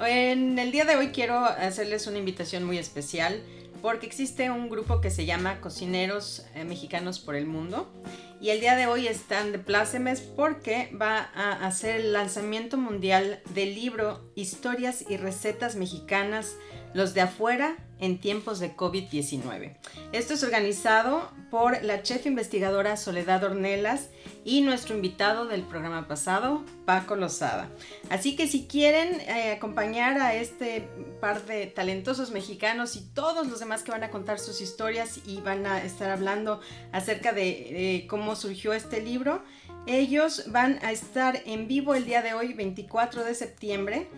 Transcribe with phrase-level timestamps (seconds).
[0.00, 3.42] En el día de hoy quiero hacerles una invitación muy especial
[3.82, 7.92] porque existe un grupo que se llama Cocineros eh, Mexicanos por el Mundo
[8.40, 13.40] y el día de hoy están de plácemes porque va a hacer el lanzamiento mundial
[13.54, 16.54] del libro Historias y Recetas Mexicanas,
[16.94, 19.76] los de afuera en tiempos de COVID-19.
[20.12, 24.10] Esto es organizado por la chef investigadora Soledad Ornelas
[24.44, 27.68] y nuestro invitado del programa pasado, Paco Lozada.
[28.08, 30.88] Así que si quieren eh, acompañar a este
[31.20, 35.40] par de talentosos mexicanos y todos los demás que van a contar sus historias y
[35.40, 36.60] van a estar hablando
[36.92, 39.42] acerca de eh, cómo surgió este libro,
[39.88, 44.08] ellos van a estar en vivo el día de hoy, 24 de septiembre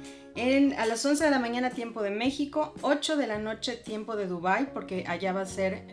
[0.77, 4.27] a las 11 de la mañana tiempo de México, 8 de la noche tiempo de
[4.27, 5.85] Dubai, porque allá va a ser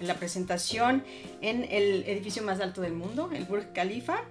[0.00, 1.02] la presentación
[1.40, 4.22] en el edificio más alto del mundo, el Burj Khalifa.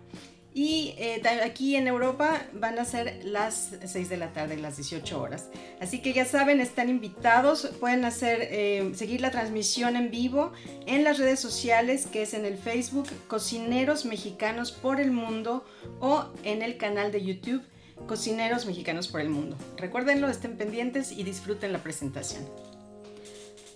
[0.53, 5.21] Y eh, aquí en Europa van a ser las 6 de la tarde, las 18
[5.21, 5.49] horas.
[5.79, 10.51] Así que ya saben, están invitados, pueden hacer, eh, seguir la transmisión en vivo
[10.87, 15.63] en las redes sociales, que es en el Facebook Cocineros Mexicanos por el Mundo
[16.01, 17.63] o en el canal de YouTube
[18.07, 19.55] Cocineros Mexicanos por el Mundo.
[19.77, 22.45] Recuérdenlo, estén pendientes y disfruten la presentación.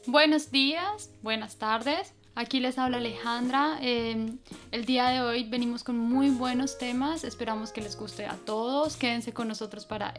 [0.08, 2.14] Buenos días, buenas tardes.
[2.36, 3.78] Aquí les habla Alejandra.
[3.82, 4.40] Em,
[4.72, 7.24] el día de hoy venimos con muy buenos temas.
[7.24, 8.98] Esperamos que les guste a todos.
[8.98, 10.14] Quédense con nosotros para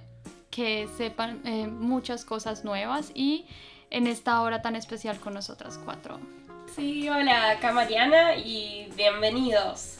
[0.50, 3.46] que sepan eh, muchas cosas nuevas y
[3.90, 6.18] en esta hora tan especial con nosotras cuatro.
[6.74, 9.98] Sí, hola, acá Mariana y bienvenidos.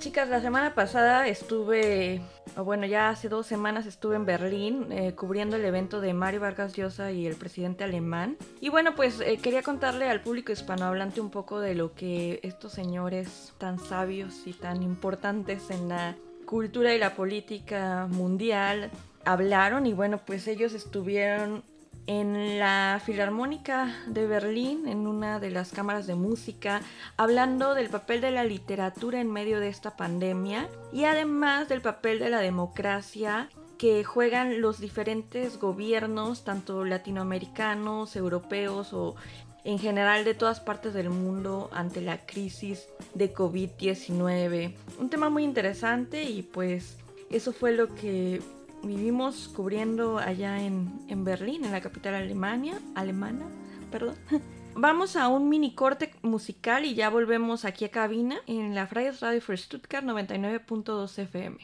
[0.00, 2.22] Chicas, la semana pasada estuve,
[2.56, 6.40] o bueno, ya hace dos semanas estuve en Berlín eh, cubriendo el evento de Mario
[6.40, 8.38] Vargas Llosa y el presidente alemán.
[8.62, 12.72] Y bueno, pues eh, quería contarle al público hispanohablante un poco de lo que estos
[12.72, 18.90] señores tan sabios y tan importantes en la cultura y la política mundial
[19.26, 19.86] hablaron.
[19.86, 21.62] Y bueno, pues ellos estuvieron
[22.10, 26.80] en la Filarmónica de Berlín, en una de las cámaras de música,
[27.16, 32.18] hablando del papel de la literatura en medio de esta pandemia y además del papel
[32.18, 39.14] de la democracia que juegan los diferentes gobiernos, tanto latinoamericanos, europeos o
[39.62, 44.74] en general de todas partes del mundo ante la crisis de COVID-19.
[44.98, 46.96] Un tema muy interesante y pues
[47.30, 48.42] eso fue lo que
[48.82, 53.46] vivimos cubriendo allá en, en Berlín, en la capital Alemania, alemana,
[53.90, 54.16] perdón.
[54.74, 59.20] Vamos a un mini corte musical y ya volvemos aquí a cabina en la Freies
[59.20, 61.58] Radio for Stuttgart 99.2 FM.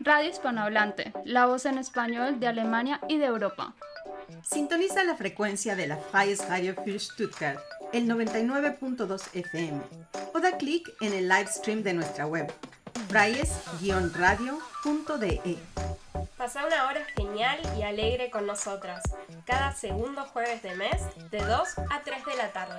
[0.00, 3.74] Radio Hispanohablante, la voz en español de Alemania y de Europa.
[4.42, 7.60] Sintoniza la frecuencia de la Freies Radio für Stuttgart,
[7.92, 9.80] el 99.2 FM,
[10.34, 12.50] o da clic en el live stream de nuestra web
[14.82, 15.58] fraies-radio.de.
[16.36, 19.02] Pasa una hora genial y alegre con nosotras,
[19.44, 21.48] cada segundo jueves de mes, de 2
[21.90, 22.78] a 3 de la tarde.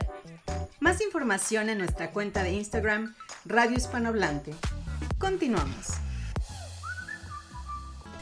[0.80, 4.54] Más información en nuestra cuenta de Instagram, Radio Hispanohablante.
[5.20, 5.92] Continuamos.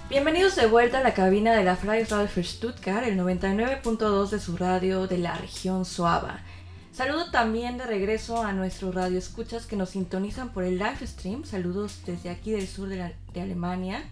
[0.10, 4.40] Bienvenidos de vuelta a la cabina de la Freies Radio für Stuttgart, el 99.2 de
[4.40, 6.40] su radio de la región Suava.
[7.00, 11.46] Saludo también de regreso a nuestros radioescuchas que nos sintonizan por el live stream.
[11.46, 14.04] Saludos desde aquí del sur de, de Alemania.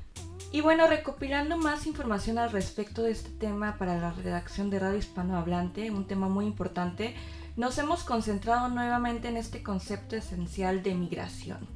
[0.53, 4.99] Y bueno, recopilando más información al respecto de este tema para la redacción de Radio
[4.99, 7.13] Hispanohablante, un tema muy importante,
[7.57, 11.67] nos hemos concentrado nuevamente en este concepto esencial de migración.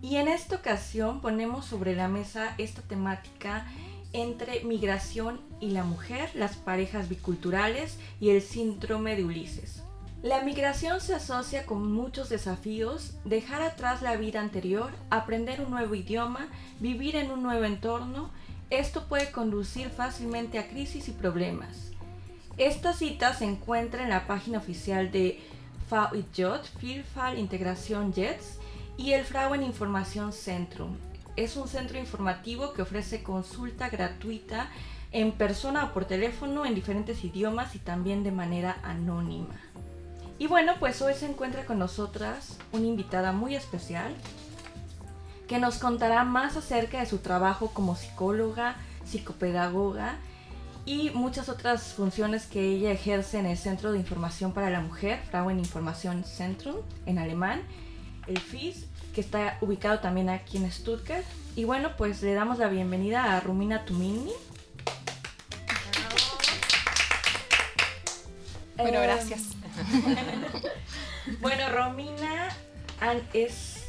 [0.00, 3.66] Y en esta ocasión ponemos sobre la mesa esta temática
[4.12, 9.82] entre migración y la mujer, las parejas biculturales y el síndrome de Ulises.
[10.22, 15.94] La migración se asocia con muchos desafíos, dejar atrás la vida anterior, aprender un nuevo
[15.94, 16.48] idioma,
[16.80, 18.30] vivir en un nuevo entorno.
[18.70, 21.92] Esto puede conducir fácilmente a crisis y problemas.
[22.56, 25.38] Esta cita se encuentra en la página oficial de
[25.90, 28.58] VIJOT, Vielfalt Integración Jets,
[28.96, 30.96] y el Frauen Información Centrum.
[31.36, 34.70] Es un centro informativo que ofrece consulta gratuita
[35.12, 39.54] en persona o por teléfono en diferentes idiomas y también de manera anónima.
[40.38, 44.14] Y bueno, pues hoy se encuentra con nosotras una invitada muy especial
[45.48, 50.16] que nos contará más acerca de su trabajo como psicóloga, psicopedagoga
[50.84, 55.20] y muchas otras funciones que ella ejerce en el Centro de Información para la Mujer,
[55.30, 57.62] Frauen Information Zentrum, en alemán,
[58.26, 61.24] el FIS, que está ubicado también aquí en Stuttgart.
[61.54, 64.32] Y bueno, pues le damos la bienvenida a Rumina Tumini.
[68.76, 69.56] Bueno, Eh, gracias.
[71.40, 72.48] Bueno, Romina
[73.32, 73.84] es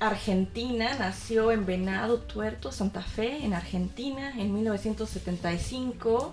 [0.00, 6.32] argentina, nació en Venado Tuerto, Santa Fe, en Argentina, en 1975.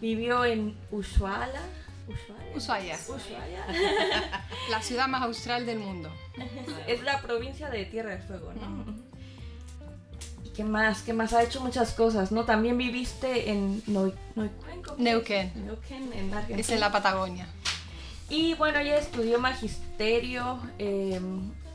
[0.00, 1.60] Vivió en Ushuaia.
[2.54, 2.54] Ushuaia.
[2.54, 3.64] Ushuaia, Ushuaia.
[4.70, 6.10] la ciudad más austral del mundo.
[6.86, 9.08] Es la provincia de Tierra del Fuego, ¿no?
[10.44, 11.02] ¿Y qué más?
[11.02, 11.32] ¿Qué más?
[11.32, 12.44] Ha hecho muchas cosas, ¿no?
[12.44, 14.82] También viviste en Neu- Neuquén.
[14.82, 15.48] ¿cómo se Neuquén.
[15.54, 15.60] dice?
[15.66, 16.60] Neuquén, en Argentina.
[16.60, 17.46] Es en la Patagonia.
[18.30, 21.18] Y bueno, ella estudió magisterio eh,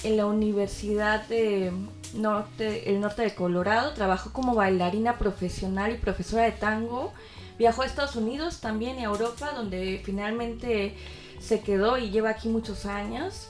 [0.04, 1.72] en la Universidad de
[2.14, 3.94] norte, el norte de Colorado.
[3.94, 7.12] Trabajó como bailarina profesional y profesora de tango.
[7.58, 10.96] Viajó a Estados Unidos también a Europa, donde finalmente
[11.40, 13.50] se quedó y lleva aquí muchos años.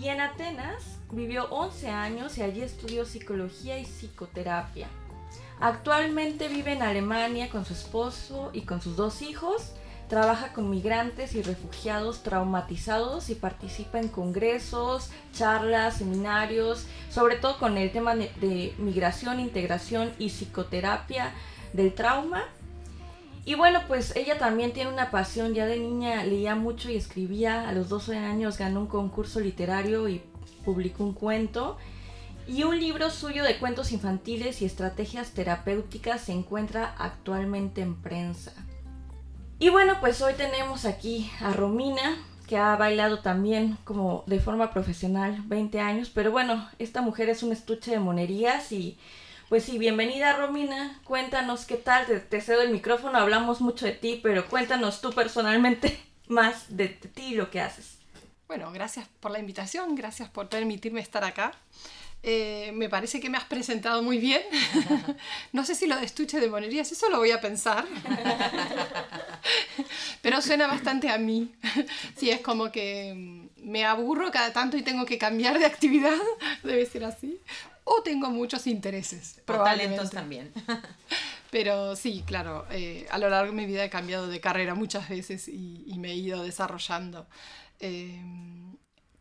[0.00, 4.88] Y en Atenas vivió 11 años y allí estudió psicología y psicoterapia.
[5.60, 9.74] Actualmente vive en Alemania con su esposo y con sus dos hijos.
[10.10, 17.78] Trabaja con migrantes y refugiados traumatizados y participa en congresos, charlas, seminarios, sobre todo con
[17.78, 21.32] el tema de, migración, integración y psicoterapia
[21.72, 22.42] del trauma.
[23.44, 27.68] Y bueno, pues ella también tiene una pasión, ya de niña leía mucho y escribía,
[27.68, 30.22] a los 12 años ganó un concurso literario y
[30.64, 31.76] publicó un cuento.
[32.48, 38.52] Y un libro suyo de cuentos infantiles y estrategias terapéuticas se encuentra actualmente en prensa.
[39.62, 42.16] Y bueno, pues hoy tenemos aquí a Romina,
[42.48, 47.42] que ha bailado también como de forma profesional 20 años, pero bueno, esta mujer es
[47.42, 48.98] un estuche de monerías y
[49.50, 54.18] pues sí, bienvenida Romina, cuéntanos qué tal, te, cedo el micrófono, hablamos mucho de ti,
[54.22, 57.98] pero cuéntanos tú personalmente más de ti y lo que haces.
[58.48, 61.52] Bueno, gracias por la invitación, gracias por permitirme estar acá.
[62.22, 64.42] Eh, me parece que me has presentado muy bien.
[65.52, 67.86] no sé si lo de estuche de monerías, eso lo voy a pensar.
[70.22, 71.52] Pero suena bastante a mí.
[72.16, 76.18] Sí, es como que mm, me aburro cada tanto y tengo que cambiar de actividad,
[76.62, 77.40] debe ser así.
[77.84, 80.52] O tengo muchos intereses, Por talentos también.
[81.50, 85.08] Pero sí, claro, eh, a lo largo de mi vida he cambiado de carrera muchas
[85.08, 87.26] veces y, y me he ido desarrollando.
[87.80, 88.20] Eh,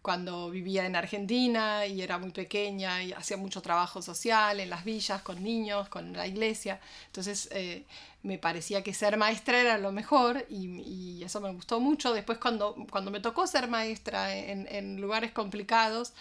[0.01, 4.83] cuando vivía en Argentina y era muy pequeña y hacía mucho trabajo social en las
[4.85, 7.83] villas con niños, con la iglesia, entonces eh,
[8.23, 12.13] me parecía que ser maestra era lo mejor y, y eso me gustó mucho.
[12.13, 16.13] Después cuando, cuando me tocó ser maestra en, en lugares complicados,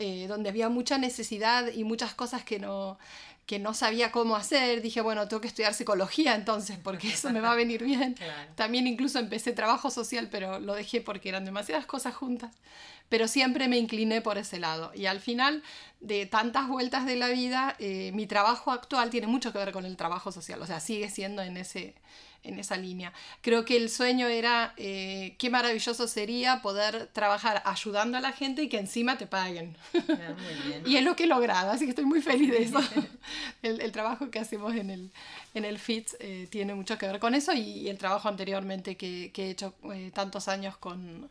[0.00, 2.98] eh, donde había mucha necesidad y muchas cosas que no,
[3.48, 7.40] que no sabía cómo hacer, dije, bueno, tengo que estudiar psicología entonces, porque eso me
[7.40, 8.14] va a venir bien.
[8.18, 8.52] Claro.
[8.56, 12.54] También incluso empecé trabajo social, pero lo dejé porque eran demasiadas cosas juntas.
[13.08, 14.92] Pero siempre me incliné por ese lado.
[14.94, 15.62] Y al final
[16.00, 19.86] de tantas vueltas de la vida, eh, mi trabajo actual tiene mucho que ver con
[19.86, 21.94] el trabajo social, o sea, sigue siendo en, ese,
[22.42, 23.12] en esa línea.
[23.42, 28.62] Creo que el sueño era, eh, qué maravilloso sería poder trabajar ayudando a la gente
[28.62, 29.76] y que encima te paguen.
[29.94, 30.82] Ah, muy bien.
[30.86, 32.80] Y es lo que he logrado, así que estoy muy feliz de eso.
[33.62, 35.10] el, el trabajo que hacemos en el,
[35.54, 38.96] en el FITS eh, tiene mucho que ver con eso y, y el trabajo anteriormente
[38.96, 41.28] que, que he hecho eh, tantos años con,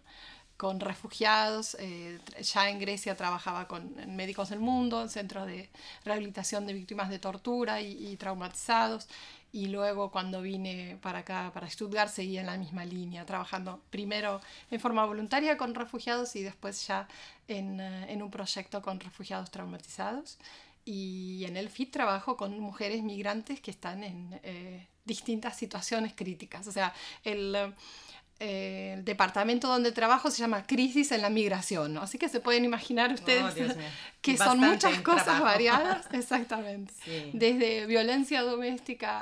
[0.57, 1.75] con refugiados.
[1.79, 5.69] eh, ya en Grecia trabajaba con Médicos del Mundo, en centros de
[6.03, 9.07] rehabilitación de víctimas de tortura y, y traumatizados.
[9.51, 14.41] Y luego cuando vine para acá, para Stuttgart, seguía en la misma línea, trabajando primero
[14.69, 17.07] en forma voluntaria con refugiados y después ya
[17.47, 20.37] en, eh, en un proyecto con refugiados traumatizados.
[20.85, 26.67] Y en el FIT trabajo con mujeres migrantes que están en eh, distintas situaciones críticas.
[26.67, 27.73] O sea, el,
[28.39, 31.93] eh, el departamento donde trabajo se llama Crisis en la Migración.
[31.93, 32.01] ¿no?
[32.01, 33.73] Así que se pueden imaginar ustedes Oh, mío.
[34.21, 35.45] que son muchas cosas trabajo.
[35.45, 36.05] variadas.
[36.13, 37.31] Exactamente Sí.
[37.33, 39.21] desde violencia doméstica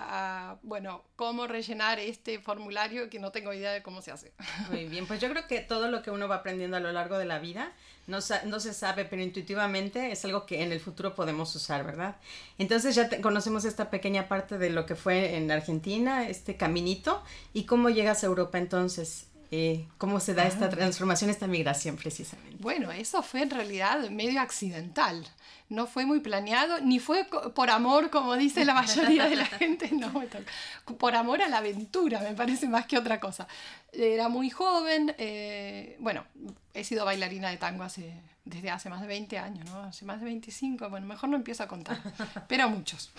[0.52, 4.34] a, bueno, cómo rellenar este formulario que no tengo idea de cómo se hace.
[4.70, 7.18] Muy bien, pues yo creo que todo lo que uno va aprendiendo a lo largo
[7.18, 7.72] de la vida
[8.08, 12.18] no, no se sabe, pero intuitivamente es algo que en el futuro podemos usar, ¿verdad?
[12.58, 17.64] Entonces ya conocemos esta pequeña parte de lo que fue en Argentina, este caminito, y
[17.64, 19.28] cómo llegas a Europa entonces.
[19.52, 20.70] Eh, cómo se da esta ah.
[20.70, 22.58] transformación, esta migración precisamente.
[22.60, 25.26] Bueno, eso fue en realidad medio accidental
[25.70, 29.90] no fue muy planeado, ni fue por amor, como dice la mayoría de la gente,
[29.92, 30.12] no,
[30.98, 33.48] por amor a la aventura, me parece más que otra cosa.
[33.92, 36.26] Era muy joven, eh, bueno,
[36.74, 39.80] he sido bailarina de tango hace, desde hace más de 20 años, ¿no?
[39.82, 42.00] Hace más de 25, bueno, mejor no empiezo a contar,
[42.48, 43.12] pero muchos.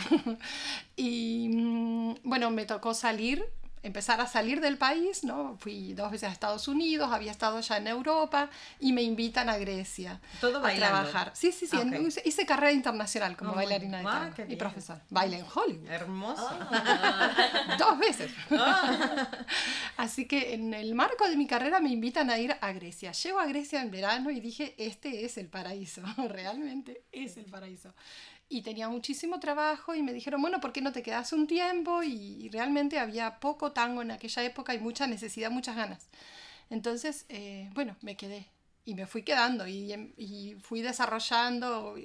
[0.97, 3.45] y mm, bueno, me tocó salir
[3.87, 5.57] empezar a salir del país, ¿no?
[5.59, 8.51] Fui dos veces a Estados Unidos, había estado ya en Europa
[8.81, 11.33] y me invitan a Grecia ¿Todo a trabajar.
[11.35, 11.85] Sí, sí, sí, ah,
[12.25, 15.01] hice, carrera internacional como bailarina de ah, tango y profesor.
[15.11, 15.89] Baile en Hollywood.
[15.89, 16.49] Hermoso.
[16.51, 17.77] Ah.
[17.79, 18.31] dos veces.
[19.97, 23.13] Así que en el marco de mi carrera me invitan a ir a Grecia.
[23.13, 27.95] Llego a Grecia en verano y dije, este es el paraíso, realmente es el paraíso
[28.49, 32.03] y tenía muchísimo trabajo y me dijeron, bueno, ¿por qué no te quedas un tiempo?
[32.03, 36.09] Y, realmente había poco tango en aquella época y mucha necesidad, muchas ganas.
[36.71, 38.49] Entonces, eh, bueno, me quedé
[38.85, 41.97] y me fui quedando y, y, fui desarrollando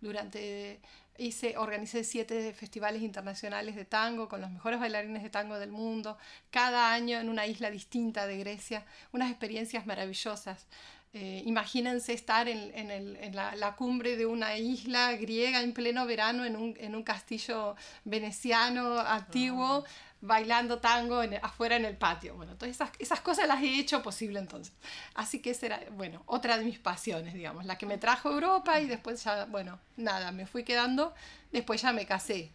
[0.00, 0.80] durante,
[1.18, 6.16] hice, organicé siete festivales internacionales de tango con los mejores bailarines de tango del mundo,
[6.50, 10.66] cada año en una isla distinta de Grecia, unas experiencias maravillosas.
[11.14, 16.56] Eh, imagínense estar en, en, la, cumbre de una isla griega en pleno verano en
[16.56, 19.84] un, en un castillo veneciano antiguo,
[20.22, 22.34] bailando tango afuera en el patio.
[22.34, 24.72] Bueno, todas esas, esas, cosas las he hecho posible entonces.
[25.14, 28.32] Así que esa era, bueno, otra de mis pasiones, digamos, la que me trajo a
[28.32, 31.12] Europa y después ya, bueno, nada, me fui quedando,
[31.50, 32.52] después ya me casé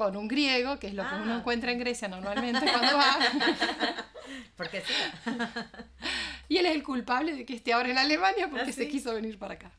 [0.00, 1.36] con un griego, que es lo que uno ah.
[1.40, 3.18] encuentra en Grecia normalmente cuando va.
[4.56, 4.94] Porque sí.
[6.48, 9.12] Y él es el culpable de que esté ahora en Alemania porque ¿Ah, se quiso
[9.12, 9.70] venir para acá.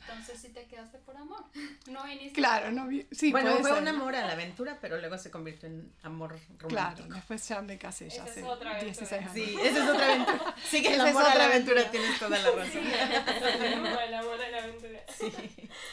[0.00, 1.44] Entonces sí te quedaste por amor.
[1.90, 2.32] No viniste.
[2.32, 5.92] Claro, no sí, Bueno, fue un amor a la aventura, pero luego se convirtió en
[6.02, 6.68] amor romántico.
[6.68, 9.32] Claro, después ya me casé ya hace 16 años.
[9.32, 10.54] Sí, esa es otra aventura.
[10.64, 12.82] Sí, que el amor a la aventura, tienes toda la razón.
[12.86, 15.00] el amor a la aventura.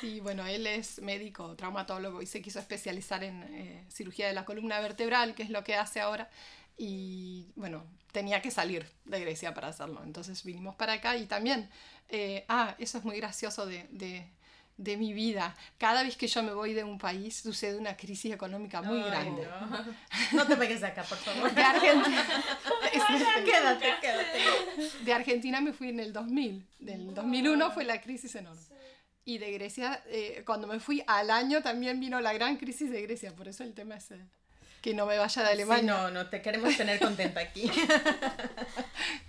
[0.01, 0.19] Sí.
[0.21, 4.79] bueno, él es médico, traumatólogo y se quiso especializar en eh, cirugía de la columna
[4.79, 6.29] vertebral, que es lo que hace ahora
[6.77, 10.01] y bueno, tenía que salir de Grecia para hacerlo.
[10.03, 11.69] Entonces vinimos para acá y también,
[12.09, 14.25] eh, ah, eso es muy gracioso de, de,
[14.77, 15.55] de, mi vida.
[15.77, 19.47] Cada vez que yo me voy de un país sucede una crisis económica muy grande.
[20.33, 20.45] No.
[20.45, 21.51] te pegues acá, por favor.
[21.53, 22.25] De Argentina.
[23.45, 24.39] quédate, quédate.
[25.03, 26.67] De Argentina me fui en el 2000.
[26.79, 28.61] Del 2001 fue la crisis enorme.
[29.25, 33.01] Y de Grecia, eh, cuando me fui al año también vino la gran crisis de
[33.01, 34.11] Grecia, por eso el tema es...
[34.11, 34.25] Eh,
[34.81, 35.91] que no me vaya de Alemania.
[35.91, 37.69] no, no, te queremos tener contenta aquí.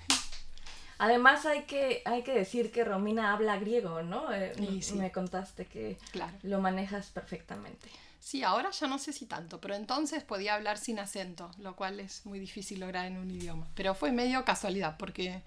[0.99, 4.33] Además hay que, hay que decir que Romina habla griego, ¿no?
[4.33, 4.53] Eh,
[4.95, 5.97] Me contaste que
[6.43, 7.89] lo manejas perfectamente.
[8.21, 12.01] Sí, ahora ya no sé si tanto, pero entonces podía hablar sin acento, lo cual
[12.01, 13.69] es muy difícil lograr en un idioma.
[13.75, 15.41] Pero fue medio casualidad, porque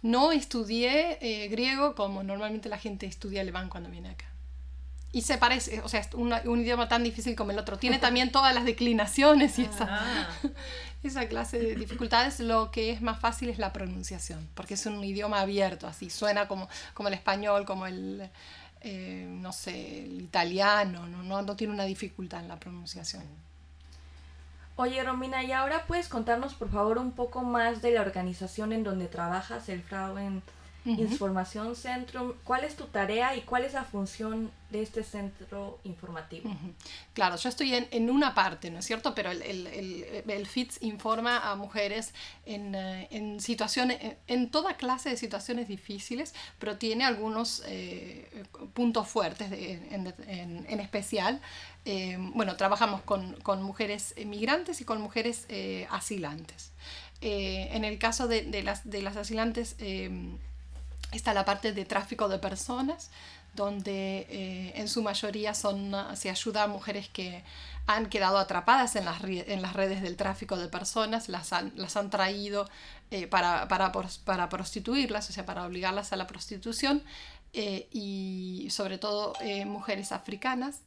[0.00, 4.26] no estudié eh, griego como normalmente la gente estudia alemán cuando viene acá
[5.16, 7.78] y se parece, o sea, es un, un, idioma tan difícil como el otro.
[7.78, 10.28] Tiene también todas las declinaciones y esa, ah.
[11.02, 12.38] esa clase de dificultades.
[12.38, 16.48] Lo que es más fácil es la pronunciación, porque es un idioma abierto, así suena
[16.48, 18.28] como, como el español, como el,
[18.82, 21.22] eh, no sé, el italiano, ¿no?
[21.22, 23.24] No, no tiene una dificultad en la pronunciación.
[24.76, 28.84] Oye, Romina, y ahora puedes contarnos, por favor, un poco más de la organización en
[28.84, 30.42] donde trabajas, el Frauen
[30.86, 32.34] Información Centrum.
[32.44, 36.50] ¿Cuál es tu tarea y cuál es la función de este centro informativo?
[37.12, 39.14] Claro, yo estoy en, en, una parte, ¿no es cierto?
[39.14, 42.12] Pero el, el, el, FITS informa a mujeres
[42.44, 49.08] en, eh, en, situaciones, en toda clase de situaciones difíciles, pero tiene algunos eh, puntos
[49.08, 51.40] fuertes en, en, especial.
[51.84, 55.46] Eh, bueno, trabajamos con, con, mujeres migrantes y con mujeres
[55.90, 56.72] asilantes.
[57.20, 59.76] en el caso de, de, las, de las asilantes,
[61.12, 63.10] Está la parte de tráfico de personas,
[63.54, 67.42] donde eh, en su mayoría son, se ayuda a mujeres que
[67.86, 71.96] han quedado atrapadas en las, en las redes del tráfico de personas, las han, las
[71.96, 72.68] han traído
[73.10, 73.92] eh, para, para,
[74.24, 77.02] para, prostituirlas, o sea, para obligarlas a la prostitución,
[77.52, 79.32] eh, y sobre todo
[79.64, 80.80] mujeres africanas.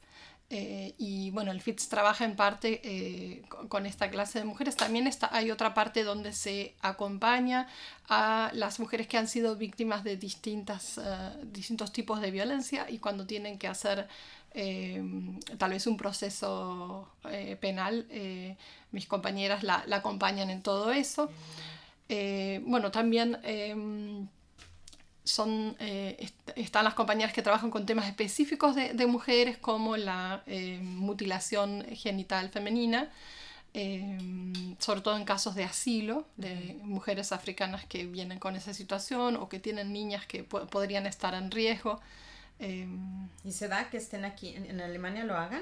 [0.51, 4.75] Eh, y bueno, el FITS trabaja en parte eh, con, esta clase de mujeres.
[4.75, 7.67] También está, hay otra parte donde se acompaña
[8.07, 11.01] a las mujeres que han sido víctimas de distintas, eh,
[11.43, 14.07] distintos tipos de violencia y cuando tienen que hacer
[15.59, 17.07] tal vez un proceso
[17.61, 18.07] penal,
[18.91, 21.29] mis compañeras la, la, acompañan en todo eso.
[22.65, 23.37] bueno, también
[25.29, 30.43] son, eh, están las compañeras que trabajan con temas específicos de, de mujeres como la
[30.47, 33.09] eh, mutilación genital femenina,
[33.73, 34.17] eh,
[34.79, 39.47] sobre todo en casos de asilo, de mujeres africanas que vienen con esa situación o
[39.47, 42.01] que tienen niñas que podrían estar en riesgo.
[42.59, 45.61] ¿Y se da que estén aquí en, Alemania lo hagan?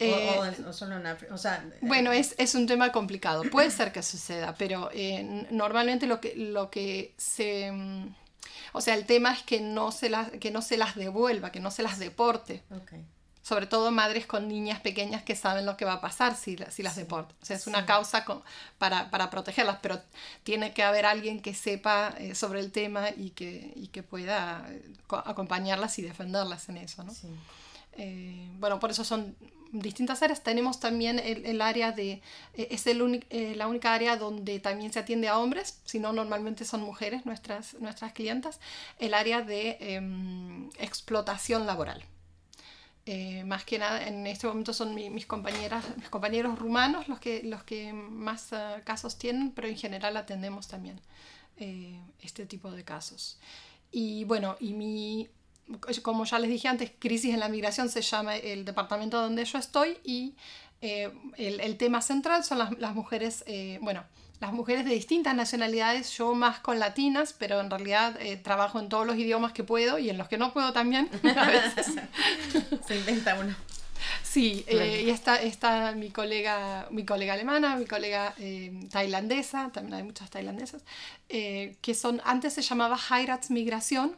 [0.00, 1.34] o, solo en África.
[1.34, 3.42] O sea, bueno, es, es, un tema complicado.
[3.50, 4.90] Puede ser que suceda, pero
[5.50, 7.72] normalmente lo que, lo que se
[8.72, 11.60] o sea, el tema es que no se, las, que no se las devuelva, que
[11.60, 12.62] no se las deporte.
[13.42, 16.82] Sobre todo madres con niñas pequeñas que saben lo que va a pasar si, si
[16.82, 17.36] las deportan.
[17.40, 18.26] O sea, es una causa
[18.76, 20.02] para, para, protegerlas, pero
[20.42, 24.66] tiene que haber alguien que sepa eh, sobre el tema y que, y que pueda
[24.68, 27.12] eh, acompañarlas y defenderlas en eso, ¿no?
[27.92, 29.34] Eh, bueno, por eso son
[29.72, 30.42] distintas áreas.
[30.42, 32.22] Tenemos también el, área de,
[32.54, 36.12] eh, es el eh, la única área donde también se atiende a hombres, si no
[36.12, 38.60] normalmente son mujeres nuestras, nuestras clientas,
[38.98, 42.04] el área de em, explotación laboral.
[43.06, 47.42] Eh, más que nada en este momento son mis, compañeras, mis compañeros rumanos los que,
[47.42, 48.50] los que más
[48.84, 51.00] casos tienen, pero en general atendemos también
[52.20, 53.38] este tipo de casos.
[53.90, 55.28] Y bueno, y mi
[56.02, 59.58] como ya les dije antes, Crisis en la Migración se llama el departamento donde yo
[59.58, 60.34] estoy y
[60.80, 64.04] eh, el, el, tema central son las, las mujeres, eh, bueno,
[64.40, 68.88] las mujeres de distintas nacionalidades, yo más con latinas, pero en realidad eh, trabajo en
[68.88, 71.10] todos los idiomas que puedo y en los que no puedo también.
[71.36, 71.94] A veces.
[72.86, 73.56] se inventa uno.
[74.22, 78.32] Sí, y está, está mi, colega, mi colega alemana, mi colega
[78.90, 80.82] tailandesa, también hay muchas tailandesas,
[81.28, 84.16] que son, antes se llamaba Heiratsmigración.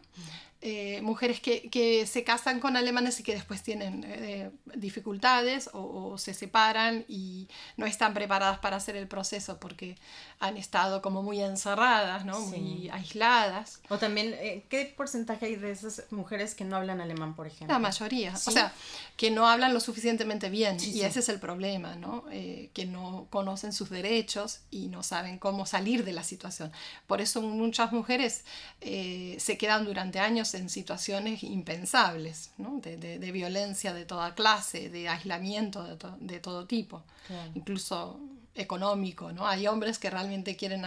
[0.63, 6.19] Eh, mujeres que, que, se casan con alemanes y que después tienen eh, dificultades o,
[6.19, 7.49] se separan y
[7.79, 9.97] no están preparadas para hacer el proceso porque
[10.39, 12.39] han estado como muy encerradas, ¿no?
[12.41, 13.81] muy aisladas.
[13.89, 17.73] O también, eh, ¿qué porcentaje hay de esas mujeres que no hablan alemán, por ejemplo?
[17.73, 18.75] La mayoría, o sea,
[19.17, 22.25] que no hablan lo suficientemente bien y ese es el problema, ¿no?
[22.31, 26.71] que no conocen sus derechos y no saben cómo salir de la situación.
[27.07, 28.45] Por eso muchas mujeres
[28.81, 32.81] se quedan durante años en situaciones impensables, ¿no?
[32.81, 37.03] de, de, violencia de toda clase, de aislamiento de, de todo tipo,
[37.55, 38.21] incluso
[38.55, 39.33] económico.
[39.33, 39.47] ¿no?
[39.47, 40.85] Hay hombres que realmente quieren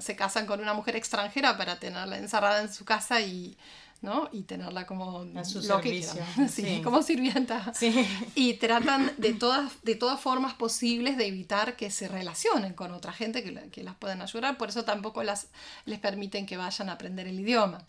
[0.00, 3.56] se casan con una mujer extranjera para tenerla encerrada en su casa y,
[4.02, 4.28] ¿no?
[4.32, 6.22] y tenerla como a su servicio.
[6.48, 7.72] sí, como sirvienta.
[7.74, 8.06] Sí.
[8.34, 13.12] Y tratan de todas, de todas formas posibles de evitar que se relacionen con otra
[13.12, 15.48] gente que, que las puedan ayudar, por eso tampoco las,
[15.84, 17.84] les permiten que vayan a aprender el idioma.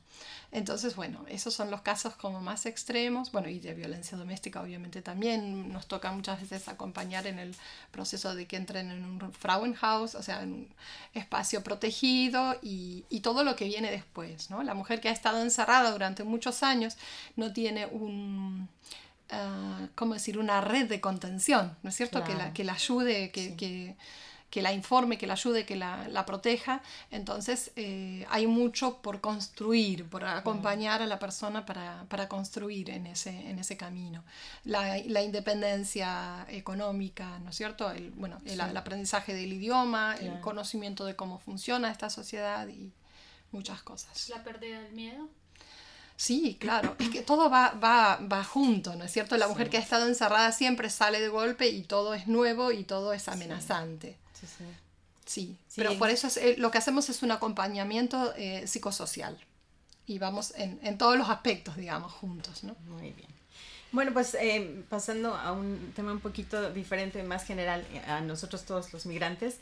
[0.51, 5.01] Entonces, bueno, esos son los casos como más extremos, bueno, y de violencia doméstica obviamente
[5.01, 5.71] también.
[5.71, 7.53] Nos toca muchas veces acompañar en el
[7.91, 10.67] proceso de que entren en un Frauenhaus, o sea, en un
[11.13, 14.63] espacio protegido y, y todo lo que viene después, ¿no?
[14.63, 16.97] La mujer que ha estado encerrada durante muchos años
[17.35, 18.69] no tiene un...
[19.29, 20.37] Uh, ¿cómo decir?
[20.37, 22.23] una red de contención, ¿no es cierto?
[22.23, 23.97] Que, la, que la ayude, que, que
[24.49, 26.81] que la informe, que la ayude, que la, la proteja.
[27.11, 33.07] Entonces eh, hay mucho por construir, por acompañar a la persona para, para construir en
[33.07, 34.23] ese, en ese camino.
[34.63, 37.91] La, la, independencia económica, ¿no es cierto?
[37.91, 42.93] El, bueno, el, aprendizaje del idioma, el conocimiento de cómo funciona esta sociedad y
[43.51, 44.29] muchas cosas.
[44.29, 45.29] La pérdida del miedo.
[46.17, 49.37] Sí, claro, es que todo va, va, va junto, ¿no es cierto?
[49.37, 52.83] La mujer que ha estado encerrada siempre sale de golpe y todo es nuevo y
[52.83, 54.17] todo es amenazante.
[55.27, 59.37] Sí, pero por eso eh, lo que hacemos es un acompañamiento eh, psicosocial
[60.07, 62.75] y vamos en, en, todos los aspectos, digamos, juntos, ¿no?
[62.87, 63.27] Muy bien.
[63.91, 68.91] Bueno, pues eh, pasando a un tema un poquito diferente, más general a nosotros todos
[68.91, 69.57] los migrantes,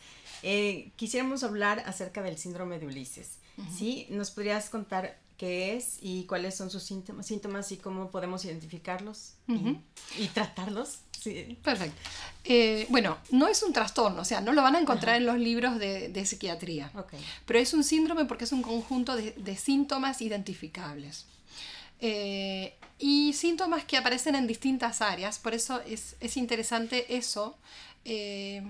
[0.95, 3.39] quisiéramos hablar acerca del síndrome de Ulises.
[3.77, 4.05] ¿Sí?
[4.09, 9.33] ¿Nos podrías contar qué es y cuáles son sus síntomas, síntomas y cómo podemos identificarlos
[10.17, 10.99] y, tratarlos.
[11.19, 11.57] Sí.
[11.63, 11.99] Perfecto.
[12.43, 15.39] Eh, bueno, no es un trastorno, o sea, no lo van a encontrar en los
[15.39, 17.19] libros de, de psiquiatría, okay.
[17.45, 21.25] pero es un síndrome porque es un conjunto de, de síntomas identificables.
[21.99, 27.57] Eh, y síntomas que aparecen en distintas áreas, por eso es, es interesante eso.
[28.05, 28.63] Eh,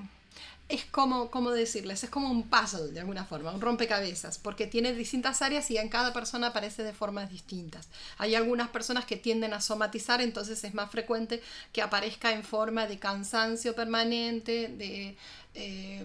[0.67, 2.04] es como, ¿cómo decirles?
[2.04, 5.89] Es como un puzzle de alguna forma, un rompecabezas, porque tiene distintas áreas y en
[5.89, 7.88] cada persona aparece de formas distintas.
[8.17, 12.88] Hay algunas personas que tienden a somatizar, entonces es más frecuente que aparezca en forma
[12.88, 15.17] de cansancio permanente, de
[15.54, 16.04] eh,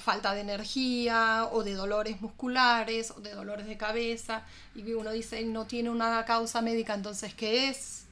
[0.00, 4.44] falta de energía o de dolores musculares o de dolores de cabeza.
[4.74, 8.05] Y uno dice, no tiene una causa médica, entonces, ¿qué es?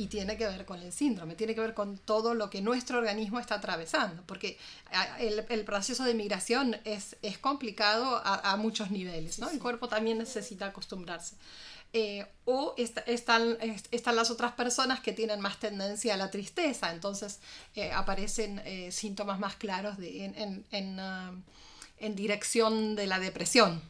[0.00, 2.96] Y tiene que ver con el síndrome, tiene que ver con todo lo que nuestro
[2.96, 4.56] organismo está atravesando, porque
[5.18, 9.50] el, el proceso de migración es, es complicado a, a, muchos niveles, ¿no?
[9.50, 11.36] El cuerpo también necesita acostumbrarse.
[11.92, 13.58] Eh, o están,
[13.90, 17.40] están las otras personas que tienen más tendencia a la tristeza, entonces
[17.74, 21.42] eh, aparecen eh, síntomas más claros de, en, en, en, uh,
[21.98, 23.82] en dirección de la depresión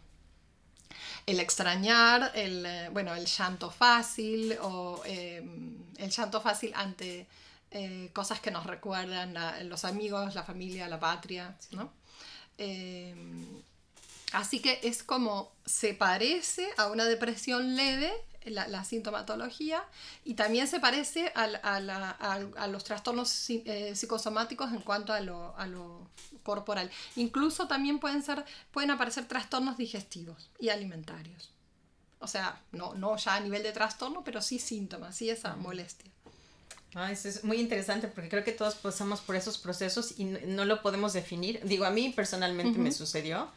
[1.31, 7.27] el extrañar, el, eh, bueno, el llanto fácil o em, el llanto fácil ante
[7.71, 9.35] eh, cosas que nos recuerdan
[9.69, 11.93] los amigos, la familia, la patria, ¿no?
[12.59, 13.63] Em,
[14.33, 18.13] así que es como se parece a una depresión leve
[18.45, 19.85] la, sintomatología
[20.25, 26.09] y también se parece a, a, los trastornos eh, psicosomáticos en cuanto a lo,
[26.43, 26.91] corporal.
[27.17, 31.51] Incluso también pueden, ser, pueden aparecer trastornos digestivos y alimentarios.
[32.19, 36.11] O sea, no, no ya a nivel de trastorno, pero sí síntomas, sí esa molestia.
[36.95, 40.65] Ah, eso es muy interesante porque creo que todos pasamos por esos procesos y no,
[40.65, 41.61] lo podemos definir.
[41.65, 43.49] Digo, a mí personalmente me sucedió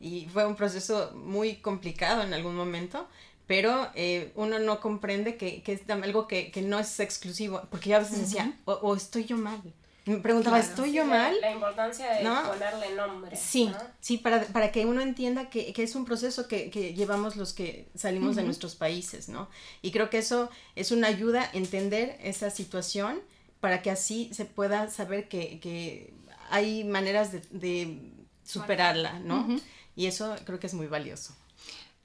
[0.00, 3.06] y fue un proceso muy complicado en algún momento
[3.50, 7.90] pero eh, uno no comprende que, que es algo que, que, no es exclusivo, porque
[7.90, 9.60] yo a veces decía, o, estoy yo mal.
[10.06, 11.34] Me preguntaba, ¿estoy yo mal?
[11.40, 13.34] La, importancia de ponerle nombre.
[13.34, 17.34] Sí, sí, para, para, que uno entienda que, que es un proceso que, que, llevamos
[17.34, 19.48] los que salimos de nuestros países, ¿no?
[19.82, 23.20] Y creo que eso es una ayuda a entender esa situación
[23.58, 26.14] para que así se pueda saber que,
[26.50, 28.12] hay maneras de, de
[28.44, 29.44] superarla, ¿no?
[29.96, 31.34] Y eso creo que es muy valioso.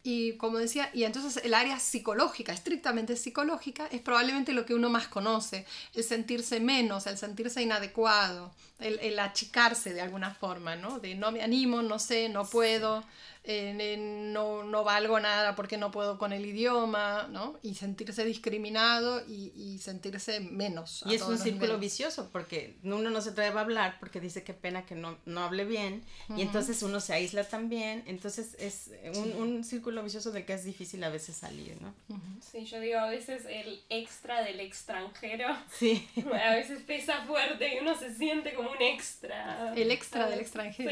[0.07, 4.87] Y como decía, y entonces el área psicológica, estrictamente psicológica, es probablemente lo que uno
[4.87, 5.65] más conoce,
[5.95, 10.99] el sentirse menos, el sentirse inadecuado, el, el achicarse de alguna forma, ¿no?
[10.99, 13.03] De no me animo, no sé, no puedo,
[13.47, 17.59] no, no, valgo nada porque no puedo con el idioma, ¿no?
[17.61, 21.03] Y sentirse discriminado y, y sentirse menos.
[21.05, 24.53] Y es un círculo vicioso porque uno no se atreve a hablar porque dice qué
[24.53, 26.03] pena que no, no hable bien
[26.35, 30.63] y entonces uno se aísla también, entonces es un, un, círculo vicioso del que es
[30.63, 31.93] difícil a veces salir, ¿no?
[32.41, 36.07] Sí, yo digo a veces el extra del extranjero, sí.
[36.33, 39.73] a veces pesa fuerte y uno se siente como un extra.
[39.75, 40.91] El extra del extranjero,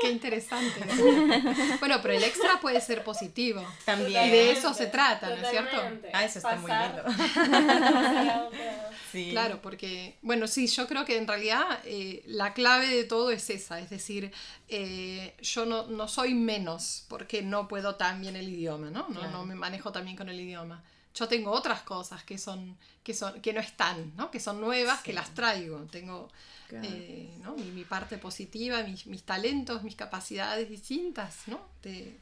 [0.00, 0.80] qué interesante.
[1.86, 3.62] Bueno, pero el extra puede ser positivo.
[3.84, 4.26] También.
[4.26, 5.76] Y de eso se trata, ¿no es cierto?
[6.14, 7.02] Ah, eso está muy lindo.
[9.12, 9.28] sí.
[9.32, 13.50] Claro, porque, bueno, sí, yo creo que en realidad eh, la clave de todo es
[13.50, 14.32] esa, es decir,
[14.68, 19.06] eh, yo no, no, soy menos porque no puedo tan bien el idioma, ¿no?
[19.10, 20.82] No, no me manejo tan bien con el idioma
[21.14, 24.30] yo tengo otras cosas que son que son que no están ¿no?
[24.30, 25.78] que son nuevas que las traigo.
[25.90, 26.28] Tengo
[26.70, 27.54] eh, ¿no?
[27.54, 31.60] mi, mi, parte positiva mis, mis, talentos mis capacidades distintas ¿no?
[31.82, 32.18] de,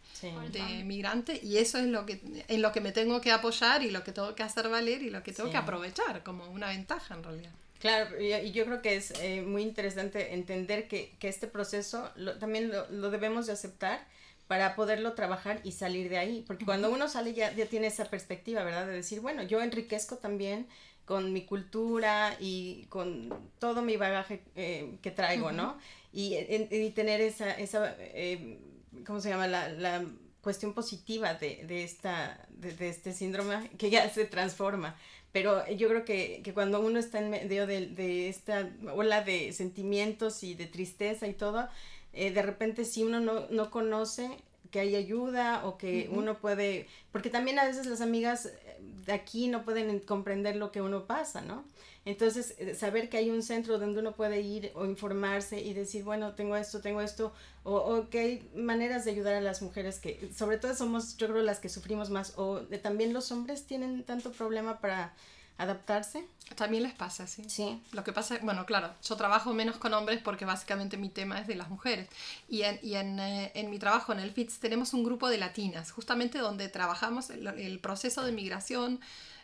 [0.50, 3.90] de, migrante y eso es lo que en lo que me tengo que apoyar y
[3.90, 7.14] lo que tengo que hacer valer y lo que tengo que aprovechar como una ventaja
[7.14, 7.52] en realidad.
[7.78, 12.38] Claro, y yo creo que es eh, muy interesante entender que, que este proceso lo,
[12.38, 14.06] también lo, lo, debemos de aceptar
[14.52, 18.04] para poderlo trabajar y salir de ahí, porque cuando uno sale ya, ya tiene esa
[18.04, 18.86] perspectiva, ¿verdad?
[18.86, 20.66] De decir, bueno, yo enriquezco también
[21.06, 25.78] con mi cultura y con todo mi bagaje eh, que traigo, ¿no?
[26.12, 28.58] Y, y, tener esa, esa eh,
[29.06, 29.46] ¿cómo se llama?
[29.46, 30.04] La, la
[30.42, 34.98] cuestión positiva de, de esta, de, de, este síndrome que ya se transforma.
[35.32, 39.54] Pero yo creo que, que cuando uno está en medio de, de, esta ola de
[39.54, 41.70] sentimientos y de tristeza y todo,
[42.12, 44.30] eh, de repente si uno no, no conoce
[44.70, 49.12] que hay ayuda o que uno puede, porque también a veces las amigas eh, de
[49.12, 51.64] aquí no pueden comprender lo que uno pasa, ¿no?
[52.04, 56.02] Entonces, eh, saber que hay un centro donde uno puede ir o informarse y decir,
[56.04, 60.00] bueno, tengo esto, tengo esto, o, o que hay maneras de ayudar a las mujeres
[60.00, 64.02] que, sobre todo somos, yo creo, las que sufrimos más, o también los hombres tienen
[64.04, 65.14] tanto problema para
[65.58, 66.26] adaptarse.
[66.56, 67.44] También les pasa, sí.
[67.48, 67.80] Sí.
[67.92, 71.46] Lo que pasa, bueno, claro, yo trabajo menos con hombres porque básicamente mi tema es
[71.46, 72.08] de las mujeres.
[72.48, 75.38] Y en, y en, eh, en mi trabajo en el FITS tenemos un grupo de
[75.38, 79.00] latinas, justamente donde trabajamos el, el proceso de migración,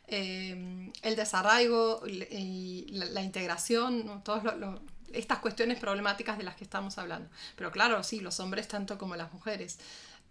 [0.08, 4.80] eh, el desarraigo y la, la integración, todas lo,
[5.12, 7.30] estas cuestiones problemáticas de las que estamos hablando.
[7.56, 9.78] Pero claro, sí, los hombres tanto como las mujeres.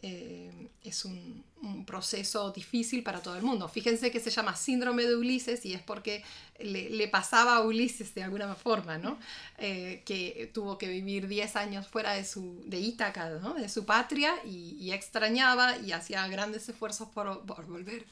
[0.02, 1.46] Eh, es un,
[1.86, 3.68] proceso difícil para todo el mundo.
[3.68, 6.24] Fíjense que se llama síndrome de Ulises y es porque
[6.60, 9.18] le, pasaba a Ulises de alguna forma, ¿no?
[9.58, 13.56] Eh, que tuvo que vivir 10 años fuera de, su, de Ítaca, ¿no?
[13.56, 18.06] de su patria y, extrañaba y hacía grandes esfuerzos por, por volver.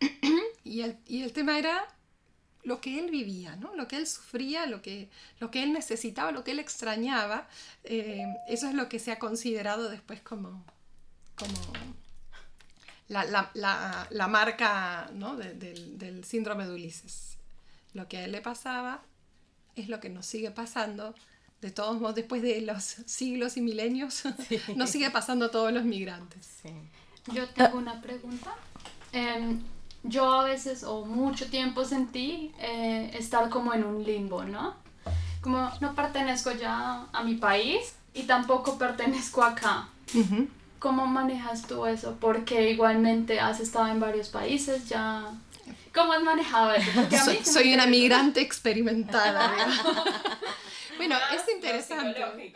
[0.64, 1.88] y, el, y el tema era
[2.64, 3.74] lo que él vivía, ¿no?
[3.74, 5.08] lo que él sufría, lo que,
[5.40, 7.48] lo que él necesitaba, lo que él extrañaba,
[7.84, 10.64] eh, eso es lo que se ha considerado después como,
[11.42, 11.72] como
[13.08, 17.36] la, marca del, síndrome de Ulises.
[17.94, 19.02] Lo que a él le pasaba
[19.76, 21.14] es lo que nos sigue pasando.
[21.60, 24.22] De todos modos, después de los siglos y milenios,
[24.76, 26.60] nos sigue pasando a todos los migrantes.
[27.32, 28.54] Yo tengo una pregunta.
[29.12, 29.60] Em,
[30.02, 34.74] yo a veces o mucho tiempo sentí eh, estar como en un limbo, ¿no?
[35.40, 39.88] Como no pertenezco ya a mi país y tampoco pertenezco acá.
[40.82, 42.16] ¿Cómo manejas tú eso?
[42.20, 45.32] Porque igualmente has estado en varios países ya.
[45.94, 46.90] ¿Cómo has manejado eso?
[47.24, 49.54] soy, soy una migrante experimentada.
[50.96, 52.20] bueno, es interesante.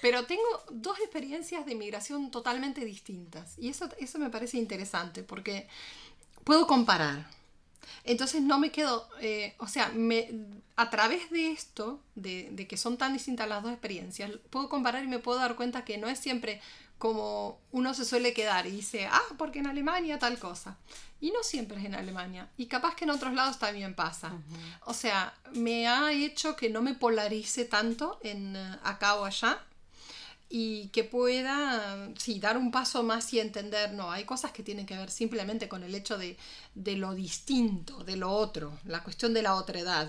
[0.00, 3.58] Pero tengo dos experiencias de migración totalmente distintas.
[3.58, 5.66] Y eso, eso me parece interesante porque
[6.44, 7.26] puedo comparar.
[8.04, 10.28] Entonces no me quedo, eh, o sea, me,
[10.76, 15.02] a través de esto, de, de, que son tan distintas las dos experiencias, puedo comparar
[15.02, 16.60] y me puedo dar cuenta que no es siempre
[16.98, 20.76] como uno se suele quedar y dice, ah, porque en Alemania tal cosa.
[21.20, 22.48] Y no siempre es en Alemania.
[22.56, 24.32] Y capaz que en otros lados también pasa.
[24.84, 29.62] O sea, me ha hecho que no me polarice tanto en eh, acá o allá,
[30.48, 34.86] y que pueda, sí, dar un paso más y entender, no, hay cosas que tienen
[34.86, 36.36] que ver simplemente con el hecho de,
[36.74, 40.08] de lo distinto, de lo otro, la cuestión de la otredad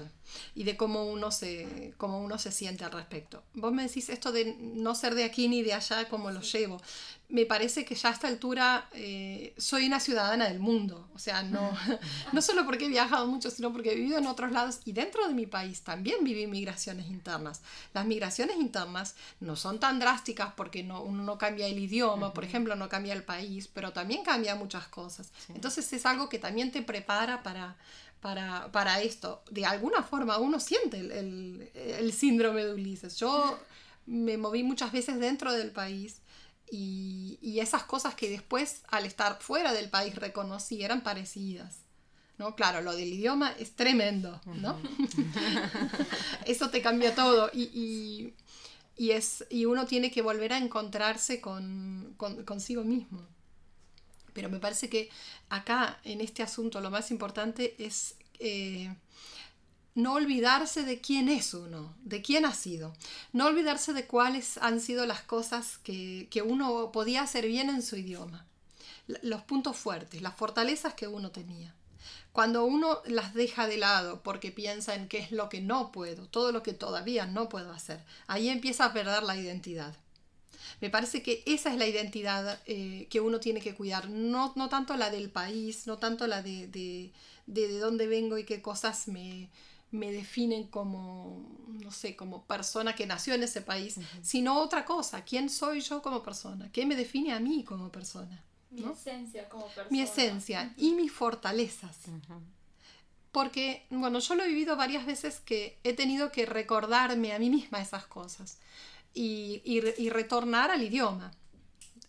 [0.53, 3.43] y de cómo uno, se, cómo uno se siente al respecto.
[3.53, 6.81] Vos me decís esto de no ser de aquí ni de allá, cómo lo llevo
[7.29, 11.09] me parece que ya a esta altura eh, soy una ciudadana del mundo.
[11.13, 11.71] O sea, no,
[12.31, 15.27] no solo porque he viajado mucho, sino porque he vivido en otros lados y dentro
[15.27, 17.61] de mi país también viví migraciones internas.
[17.93, 22.45] Las migraciones internas no son tan drásticas porque no, uno no cambia el idioma, por
[22.45, 25.31] ejemplo, no cambia el país, pero también cambia muchas cosas.
[25.53, 27.75] Entonces es algo que también te prepara para,
[28.21, 29.43] para, para esto.
[29.51, 33.17] De alguna forma uno siente el, el, el síndrome de Ulises.
[33.17, 33.59] Yo
[34.05, 36.21] me moví muchas veces dentro del país
[36.69, 41.79] y, esas cosas que después al estar fuera del país reconocí eran parecidas.
[42.37, 42.55] ¿no?
[42.55, 44.79] Claro, lo del idioma es tremendo, ¿no?
[46.45, 48.35] Eso te cambia todo y,
[48.95, 52.13] es, y uno tiene que volver a encontrarse con,
[52.45, 53.25] consigo mismo.
[54.33, 55.09] Pero me parece que
[55.49, 58.93] acá, en este asunto, lo más importante es eh,
[59.97, 62.93] no olvidarse de quién es uno, de quién ha sido,
[63.33, 67.95] no olvidarse de cuáles han sido las cosas que, uno podía hacer bien en su
[67.95, 68.45] idioma,
[69.23, 71.73] los puntos fuertes, las fortalezas que uno tenía.
[72.31, 76.27] Cuando uno las deja de lado porque piensa en qué es lo que no puedo,
[76.27, 79.95] todo lo que todavía no puedo hacer, ahí empieza a perder la identidad.
[80.79, 84.69] Me parece que esa es la identidad eh, que uno tiene que cuidar, no, no
[84.69, 87.11] tanto la del país, no tanto la de, de,
[87.47, 89.49] de dónde vengo y qué cosas me,
[89.91, 95.23] me definen como, no sé, como persona que nació en ese país, sino otra cosa,
[95.23, 98.43] quién soy yo como persona, qué me define a mí como persona.
[98.69, 99.87] Mi esencia como persona.
[99.89, 101.97] Mi esencia y mis fortalezas.
[103.31, 107.49] Porque, bueno, yo lo he vivido varias veces que he tenido que recordarme a mí
[107.49, 108.57] misma esas cosas
[109.13, 111.31] y, y retornar al idioma.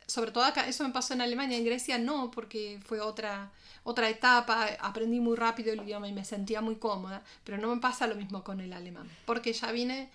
[0.09, 3.53] Sobre todo acá, eso me pasó en Alemania, en Grecia no, porque fue otra,
[3.85, 7.81] otra etapa, aprendí muy rápido el idioma y me sentía muy cómoda, pero no me
[7.81, 10.09] pasa lo mismo con el alemán, porque ya vine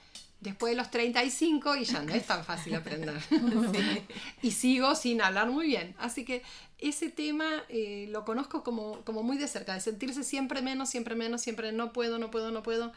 [0.43, 3.15] después de los 35 y ya no es tan fácil aprender.
[4.41, 5.95] y sigo sin hablar muy bien.
[5.99, 6.41] Así que
[6.79, 11.15] ese tema eh, lo conozco como, como muy de cerca, de sentirse siempre menos, siempre
[11.15, 12.91] menos, siempre no puedo, no puedo, no puedo.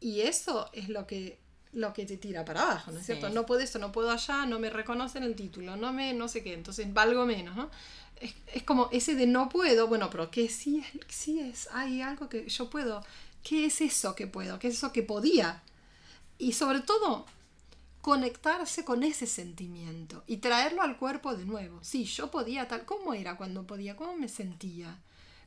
[0.00, 1.38] Y eso es lo que
[1.72, 3.28] lo que te tira para abajo, ¿no es cierto?
[3.28, 6.42] No puedo esto, no puedo allá, no me reconocen el título, no me no sé
[6.42, 7.70] qué, entonces valgo menos, ¿no?
[8.20, 12.28] es, como ese de no puedo, bueno, pero que sí es, sí es, hay algo
[12.28, 13.04] que yo puedo,
[13.42, 14.58] ¿qué es eso que puedo?
[14.58, 15.62] ¿Qué es eso que podía?
[16.38, 17.26] Y sobre todo,
[18.00, 21.78] conectarse con ese sentimiento y traerlo al cuerpo de nuevo.
[21.82, 23.96] Sí, yo podía tal, ¿cómo era cuando podía?
[23.96, 24.98] ¿Cómo me sentía?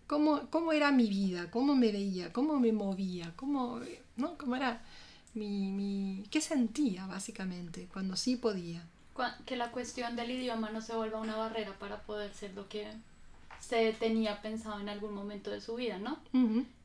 [0.07, 1.49] ¿Cómo, cómo era mi vida?
[1.49, 2.33] ¿Cómo me veía?
[2.33, 3.33] ¿Cómo me movía?
[3.35, 3.79] ¿Cómo,
[4.17, 4.37] ¿no?
[4.37, 4.83] ¿Cómo era
[5.33, 6.23] mi, mi...
[6.29, 8.83] ¿Qué sentía básicamente cuando sí podía?
[9.45, 12.87] que la cuestión del idioma no se vuelva una barrera para poder ser lo que
[13.59, 16.17] se tenía pensado en algún momento de su vida, ¿no?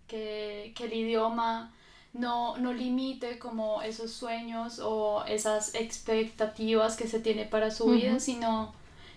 [0.06, 1.72] que, que, el idioma
[2.12, 8.20] no, no limite como esos sueños o esas expectativas que se tiene para su vida,
[8.20, 8.72] sino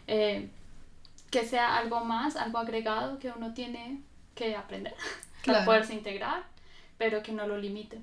[0.08, 0.50] eh,
[1.30, 4.02] que sea algo más, algo agregado que uno tiene
[4.36, 4.96] que aprender
[5.46, 6.44] para poderse integrar,
[7.00, 8.00] pero que no lo limite.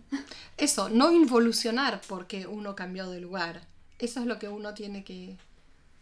[0.56, 3.62] Eso, no involucionar porque uno cambió de lugar.
[4.00, 5.36] Eso es lo que uno tiene que,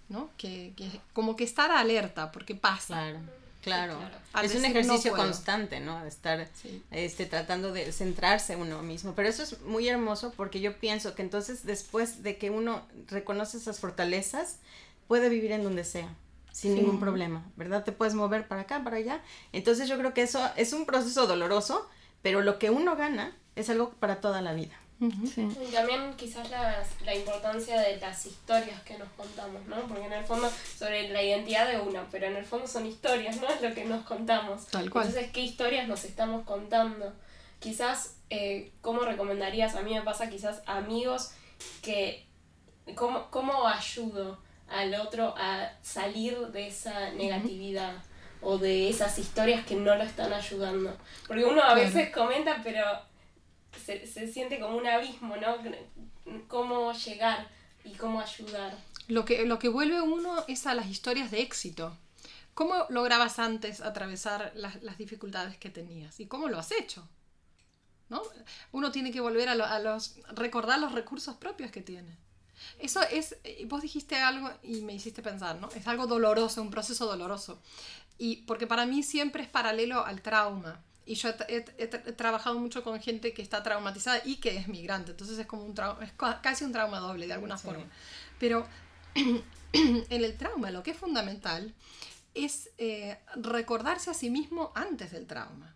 [0.09, 0.31] ¿no?
[0.39, 2.95] Que, que como que estar alerta porque pasa.
[2.95, 3.19] Claro.
[3.65, 3.99] Claro,
[4.43, 6.05] es un ejercicio constante, ¿no?
[6.05, 6.47] Estar
[6.91, 9.15] este, tratando de centrarse uno mismo.
[9.15, 13.57] Pero eso es muy hermoso porque yo pienso que entonces después de que uno reconoce
[13.57, 14.59] esas fortalezas,
[15.09, 16.15] puede vivir en donde sea,
[16.53, 17.85] sin ningún problema, ¿verdad?
[17.85, 19.23] Te puedes mover para acá, para allá.
[19.53, 21.89] Entonces yo creo que eso es un proceso doloroso,
[22.25, 24.75] pero lo que uno gana es algo para toda la vida.
[24.99, 29.77] Y también quizás la importancia de las historias que nos contamos, ¿no?
[29.83, 33.43] Porque en el fondo, sobre la identidad de una, pero en el fondo son historias,
[33.43, 33.49] ¿no?
[33.49, 34.69] Es lo que nos contamos.
[34.69, 35.07] Tal cual.
[35.07, 37.13] Entonces, ¿qué historias nos estamos contando?
[37.61, 39.75] Quizás, eh, ¿cómo recomendarías?
[39.75, 41.33] A mí me pasa quizás amigos
[41.83, 42.25] que,
[42.95, 44.39] ¿cómo, ¿cómo ayudo
[44.71, 48.03] al otro a salir de esa negatividad?
[48.45, 50.97] O de esas historias que no lo están ayudando.
[51.27, 52.85] Porque uno a veces comenta, pero
[53.85, 55.57] se, se siente como un abismo, ¿no?
[56.49, 57.49] Cómo llegar
[57.85, 58.77] y cómo ayudar.
[59.09, 61.97] Lo que, lo que vuelve uno es a las historias de éxito.
[62.55, 66.21] ¿Cómo lograbas antes atravesar las, las dificultades que tenías?
[66.21, 67.07] ¿Y cómo lo has hecho?
[68.09, 68.23] ¿No?
[68.73, 70.17] Uno tiene que volver a, a, los...
[70.35, 72.17] recordar los recursos propios que tiene.
[72.79, 75.69] Eso es, vos dijiste algo y me hiciste pensar, ¿no?
[75.71, 77.61] Es algo doloroso, un proceso doloroso.
[78.19, 80.81] Y porque para mí siempre es paralelo al trauma.
[81.07, 85.39] Y yo he, trabajado mucho con gente que está traumatizada y que es migrante, entonces
[85.39, 87.85] es como un trauma, es casi un trauma doble de alguna forma.
[88.39, 88.67] Pero
[89.15, 89.45] en
[90.11, 91.75] el trauma lo que es fundamental
[92.33, 95.75] es eh, recordarse a sí mismo antes del trauma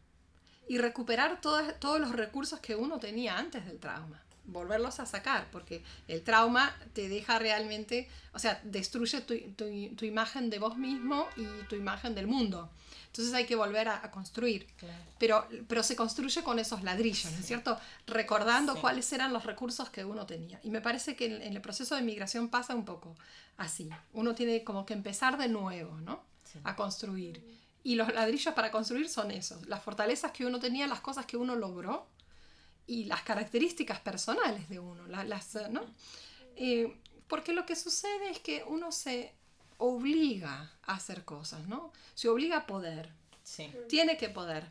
[0.66, 5.82] y recuperar todos los recursos que uno tenía antes del trauma, volverlos a sacar, porque
[6.08, 11.26] el trauma te deja realmente, o sea, destruye tu, tu, tu imagen de vos mismo
[11.36, 12.70] y tu imagen del mundo.
[13.08, 14.66] Entonces hay que volver a, construir.
[15.18, 17.78] Pero, pero se construye con esos ladrillos, ¿no es cierto?
[18.06, 20.60] Recordando cuáles eran los recursos que uno tenía.
[20.62, 23.16] Y me parece que en, el proceso de migración pasa un poco
[23.56, 23.90] así.
[24.12, 26.22] Uno tiene como que empezar de nuevo, ¿no?
[26.64, 27.42] A construir.
[27.82, 31.36] Y los ladrillos para construir son esos, las fortalezas que uno tenía, las cosas que
[31.36, 32.06] uno logró
[32.88, 35.84] y las características personales de uno, las, ¿no?
[36.56, 36.96] Eh,
[37.28, 39.34] porque lo que sucede es que uno se
[39.76, 41.92] obliga a hacer cosas, ¿no?
[42.14, 43.12] Se obliga a poder.
[43.44, 43.70] Sí.
[43.88, 44.64] Tiene que poder.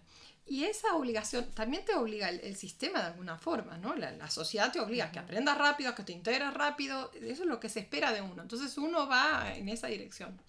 [0.47, 3.95] Y esa obligación también te obliga el, sistema de alguna forma, ¿no?
[3.95, 7.11] La, sociedad te obliga a que aprendas rápido, a que te integres rápido.
[7.13, 8.41] Eso es lo que se espera de uno.
[8.41, 10.39] Entonces uno va en esa dirección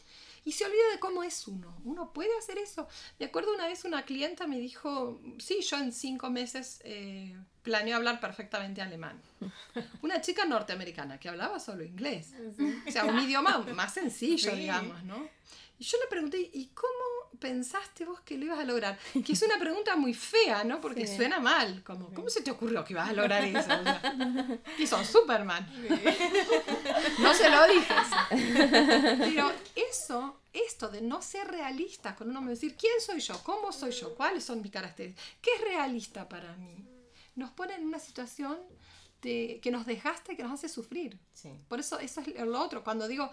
[0.49, 1.77] y se olvida de cómo es uno.
[1.85, 2.89] Uno puede hacer eso.
[3.19, 7.37] Me acuerdo una vez una clienta me dijo, sí, yo en cinco meses eh,
[7.69, 9.21] planeo hablar perfectamente alemán.
[10.01, 12.33] Una chica norteamericana que hablaba solo inglés.
[12.87, 15.29] O sea, un idioma más sencillo, digamos, ¿no?
[15.79, 18.99] Y yo le pregunté, ¿y cómo pensaste vos que lo ibas a lograr?
[19.25, 20.81] Que es una pregunta muy fea, ¿no?
[20.81, 23.69] Porque suena mal, como, ¿cómo se te ocurrió que ibas a lograr eso?
[24.79, 25.69] que son Superman.
[27.19, 27.95] no se lo dije.
[29.19, 33.39] Pero eso, esto de no ser realista con uno, decir, ¿quién soy yo?
[33.45, 34.15] ¿Cómo soy yo?
[34.15, 35.37] ¿Cuáles son mis características?
[35.43, 36.88] ¿Qué es realista para mí?
[37.39, 38.59] Nos pone en una situación
[39.23, 41.19] de, que nos dejaste, que nos hace sufrir.
[41.69, 42.83] Por eso eso es lo otro.
[42.83, 43.31] Cuando digo,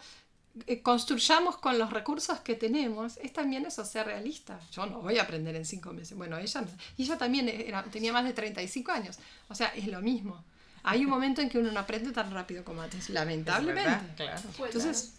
[0.68, 4.60] eh, construyamos con los recursos que tenemos, es también eso, ser realista.
[4.72, 6.16] Yo no voy a aprender en cinco meses.
[6.16, 6.68] Bueno, ella no.
[6.98, 9.18] Y ella también era, tenía más de 35 años.
[9.50, 10.44] O sea, es lo mismo.
[10.84, 14.14] Hay un momento en que uno no aprende tan rápido como antes, lamentablemente.
[14.16, 14.42] claro.
[14.64, 15.16] Entonces,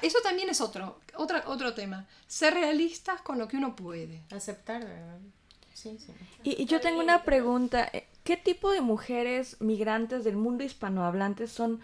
[0.00, 2.06] eso también es otro, otra, otro tema.
[2.26, 4.22] Ser realistas con lo que uno puede.
[4.30, 4.86] Aceptar,
[5.74, 6.12] Sí, sí.
[6.44, 7.90] Y, y, yo tengo una pregunta.
[8.24, 11.80] ¿Qué tipo de mujeres migrantes del mundo hispanohablante son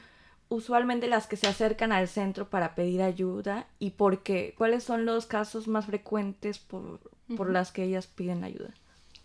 [0.49, 4.55] usualmente las que se acercan al centro para pedir ayuda y por qué?
[4.57, 7.01] ¿Cuáles son los casos más frecuentes por,
[7.37, 8.71] por las que ellas piden ayuda?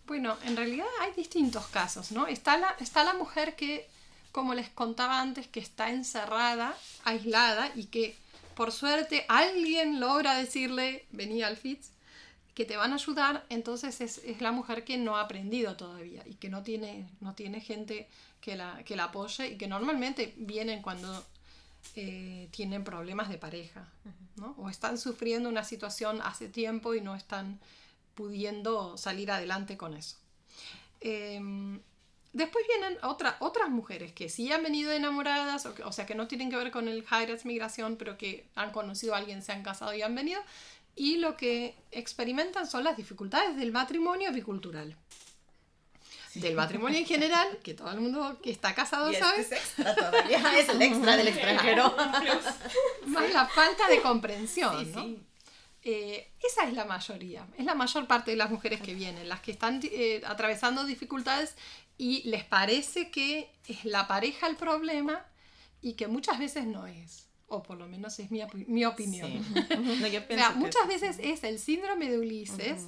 [0.06, 2.28] Bueno, en realidad hay distintos casos, ¿no?
[2.28, 3.88] Está la, está la mujer que,
[4.32, 8.18] como les contaba antes, que está encerrada, aislada y que
[8.56, 11.92] por suerte alguien logra decirle, vení al FITS,
[12.54, 16.24] que te van a ayudar, entonces es, es, la mujer que no ha aprendido todavía
[16.26, 18.08] y que no tiene, no tiene gente
[18.42, 21.26] que la, que la apoye y que normalmente vienen cuando
[21.96, 23.88] eh, tienen problemas de pareja
[24.36, 24.56] ¿no?
[24.58, 27.60] o están sufriendo una situación hace tiempo y no están
[28.14, 30.18] pudiendo salir adelante con eso.
[31.02, 31.80] Em,
[32.32, 36.28] después vienen otra, otras mujeres que sí han venido enamoradas, o, o, sea, que no
[36.28, 39.64] tienen que ver con el High Migración, pero que han conocido a alguien, se han
[39.64, 40.42] casado y han venido,
[40.96, 44.96] y lo que experimentan son las dificultades del matrimonio bicultural.
[46.36, 49.62] del matrimonio en general, que todo el mundo que está casado Y sabe, este es
[49.62, 51.96] extra todavía, es el extra del extranjero.
[53.06, 55.04] más la falta de comprensión, Sí, ¿no?
[55.04, 55.20] sí.
[55.86, 59.42] Eh, esa es la mayoría, es la mayor parte de las mujeres que vienen, las
[59.42, 61.56] que están eh, atravesando dificultades
[61.98, 65.26] y les parece que es la pareja el problema
[65.82, 69.30] y que muchas veces no es, o por lo menos es mi, mi opinión.
[69.32, 69.66] Sí.
[70.02, 72.88] No, yo O sea, muchas veces es el síndrome de Ulises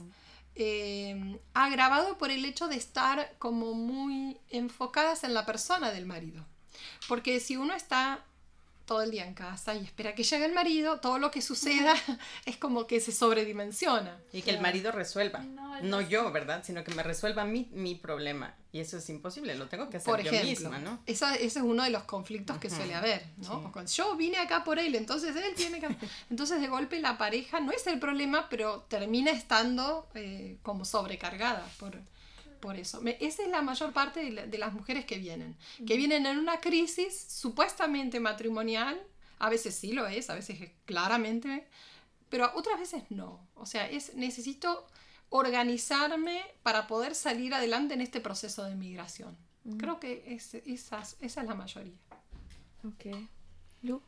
[0.56, 6.46] eh, agravado por el hecho de estar como muy enfocadas en la persona del marido.
[7.08, 8.26] Porque si uno está
[8.86, 11.94] todo el día en casa y espera que llegue el marido, todo lo que suceda
[12.46, 14.18] es como que se sobredimensiona.
[14.32, 15.40] Y que el marido resuelva.
[15.82, 16.64] No, yo, ¿verdad?
[16.66, 18.56] Sino que me resuelva mi, mi problema.
[18.72, 21.00] Y eso es imposible, lo tengo que hacer Por yo misma, ¿no?
[21.06, 23.44] eso- ese es uno de los conflictos que suele haber, ¿no?
[23.44, 23.50] sí.
[23.68, 25.88] O con, yo vine acá por él, entonces él tiene que...
[26.30, 31.66] Entonces de golpe la pareja no es el problema, pero termina estando eh, como sobrecargada
[31.80, 31.98] por,
[32.66, 33.02] por eso.
[33.02, 35.56] Me- esa es la mayor parte de, la- de las mujeres que vienen,
[35.88, 39.00] que vienen en una crisis supuestamente matrimonial,
[39.40, 41.68] a veces sí lo es, a veces es claramente,
[42.30, 43.40] pero otras veces no.
[43.56, 44.88] O sea, es necesito
[45.30, 49.38] organizarme para poder salir adelante en este proceso de migración.
[49.78, 51.98] Creo que es, esas, esa es la mayoría.
[52.84, 53.16] Ok.
[53.82, 54.02] Lu.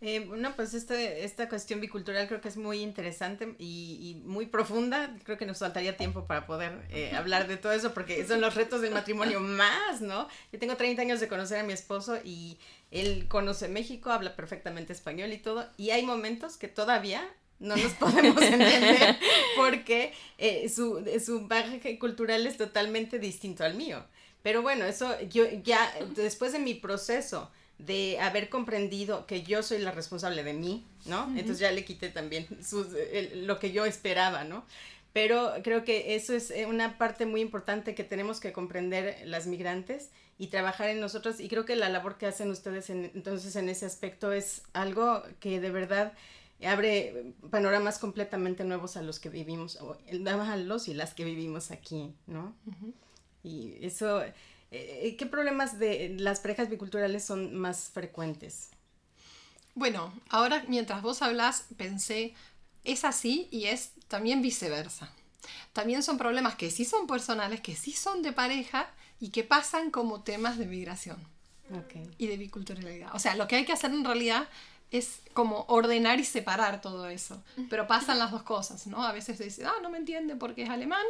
[0.00, 4.46] Eh, bueno, pues este, esta cuestión bicultural creo que es muy interesante y, y muy
[4.46, 5.16] profunda.
[5.24, 8.54] Creo que nos faltaría tiempo para poder eh, hablar de todo eso porque son los
[8.54, 10.28] retos del matrimonio más, ¿no?
[10.52, 12.58] Yo tengo 30 años de conocer a mi esposo y
[12.92, 15.66] él conoce México, habla perfectamente español y todo.
[15.76, 17.28] Y hay momentos que todavía
[17.58, 19.18] no nos podemos entender
[19.56, 24.04] porque eh, su, su bagaje cultural es totalmente distinto al mío.
[24.44, 29.78] Pero bueno, eso yo ya después de mi proceso de haber comprendido que yo soy
[29.78, 31.24] la responsable de mí, ¿no?
[31.38, 34.64] Entonces ya le quité también sus- el- lo que yo esperaba, ¿no?
[35.12, 39.46] Pero creo que eso es eh, una parte muy importante que tenemos que comprender las
[39.46, 41.40] migrantes y trabajar en nosotros.
[41.40, 45.22] Y creo que la labor que hacen ustedes en- entonces en ese aspecto es algo
[45.40, 46.12] que de verdad
[46.64, 51.70] abre panoramas completamente nuevos a los que vivimos, o, a los y las que vivimos
[51.70, 52.54] aquí, ¿no?
[53.44, 54.34] Y eso, eh,
[54.70, 58.70] ¿qué problemas de las parejas biculturales son más frecuentes?
[59.74, 62.34] Bueno, ahora mientras vos hablás, pensé,
[62.84, 65.12] es así y es también viceversa.
[65.72, 68.90] También son problemas que sí son personales, que sí son de pareja
[69.20, 71.18] y que pasan como temas de migración
[71.84, 72.10] Okay.
[72.16, 73.14] y de biculturalidad.
[73.14, 74.48] O sea, lo que hay que hacer en realidad
[74.90, 77.42] es como ordenar y separar todo eso.
[77.68, 79.04] Pero pasan las dos cosas, ¿no?
[79.04, 81.04] A veces se dice, ah, no me entiende porque es alemán.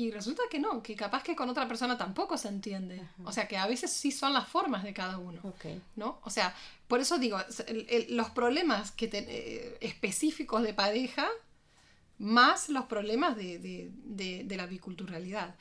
[0.00, 3.02] Y resulta que no, que capaz que con otra persona tampoco se entiende.
[3.24, 5.40] O sea, que a veces sí son las formas de cada uno.
[5.42, 5.82] Okay.
[5.96, 6.18] ¿no?
[6.24, 6.54] O sea,
[6.88, 11.28] por eso digo, el- el- los problemas que te- eh, específicos de pareja
[12.18, 13.90] más los problemas de, de-
[14.20, 15.54] de- de la biculturalidad.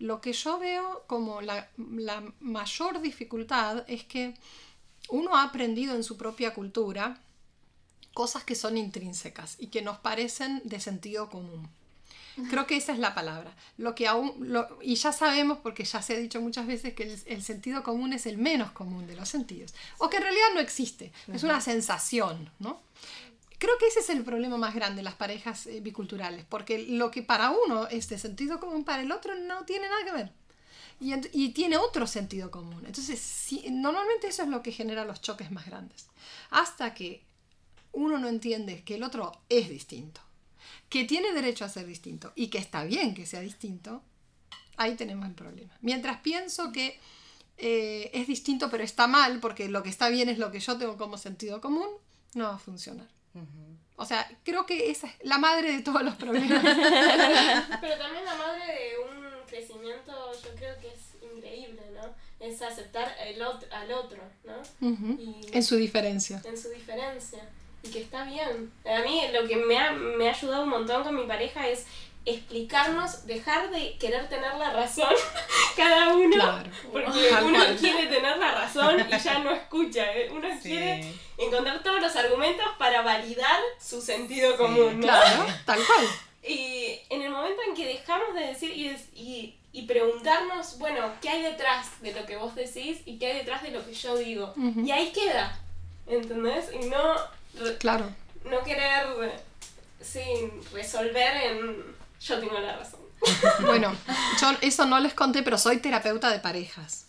[0.00, 4.34] Lo que yo veo como la, la mayor dificultad es que
[5.08, 7.20] uno ha aprendido en su propia cultura
[8.12, 11.68] cosas que son intrínsecas y que nos parecen de sentido común.
[12.50, 13.54] Creo que esa es la palabra.
[13.78, 17.04] Lo que aún, lo- y ya sabemos, porque ya se ha dicho muchas veces, que
[17.04, 19.72] el, el sentido común es el menos común de los sentidos.
[19.98, 21.12] O que en realidad no existe.
[21.32, 22.80] Es una sensación, ¿no?
[23.58, 27.10] Creo que ese es el problema más grande de las parejas eh, biculturales, porque lo
[27.10, 30.32] que para uno es de sentido común, para el otro no tiene nada que ver.
[31.00, 32.84] Y, y tiene otro sentido común.
[32.86, 36.06] Entonces, normalmente eso es lo que genera los choques más grandes.
[36.50, 37.22] Hasta que
[37.92, 40.20] uno no entiende que el otro es distinto,
[40.88, 44.02] que tiene derecho a ser distinto y que está bien que sea distinto,
[44.76, 45.72] ahí tenemos el problema.
[45.80, 46.98] Mientras pienso que
[47.58, 50.76] eh, es distinto pero está mal porque lo que está bien es lo que yo
[50.78, 51.88] tengo como sentido común,
[52.34, 53.08] no va a funcionar.
[53.96, 56.62] O sea, creo que esa es la madre de todos los problemas.
[57.80, 60.12] Pero también la madre de un crecimiento,
[60.42, 62.14] yo creo que es increíble, ¿no?
[62.44, 64.88] Es aceptar el ot- al otro, ¿no?
[64.88, 65.20] Ujú.
[65.20, 66.42] Y En su diferencia.
[66.44, 67.48] en su diferencia.
[67.84, 68.72] Y que está bien.
[68.86, 71.86] A mí lo que me ha, me ha ayudado un montón con mi pareja es
[72.26, 75.08] explicarnos, dejar de querer tener la razón
[75.76, 76.34] cada uno.
[76.34, 76.70] Claro.
[76.90, 80.12] Porque uno quiere tener la razón y ya no escucha.
[80.16, 80.30] ¿eh?
[80.32, 85.00] Uno quiere encontrar todos los argumentos para validar su sentido común.
[85.00, 85.06] ¿no?
[85.06, 86.06] Claro, tal cual.
[86.42, 91.00] Y en el momento en que dejamos de decir y, des- y, y preguntarnos, bueno,
[91.22, 93.92] ¿qué hay detrás de lo que vos decís y qué hay detrás de lo que
[93.94, 94.52] yo digo?
[94.84, 95.58] Y ahí queda,
[96.06, 96.66] ¿entendés?
[96.72, 97.14] Y no,
[97.78, 98.10] Claro.
[98.44, 99.06] no querer
[100.00, 100.20] sí,
[100.72, 103.00] resolver en yo tengo la razón.
[103.66, 103.94] Bueno,
[104.40, 107.06] yo eso no les conté, pero soy terapeuta de parejas.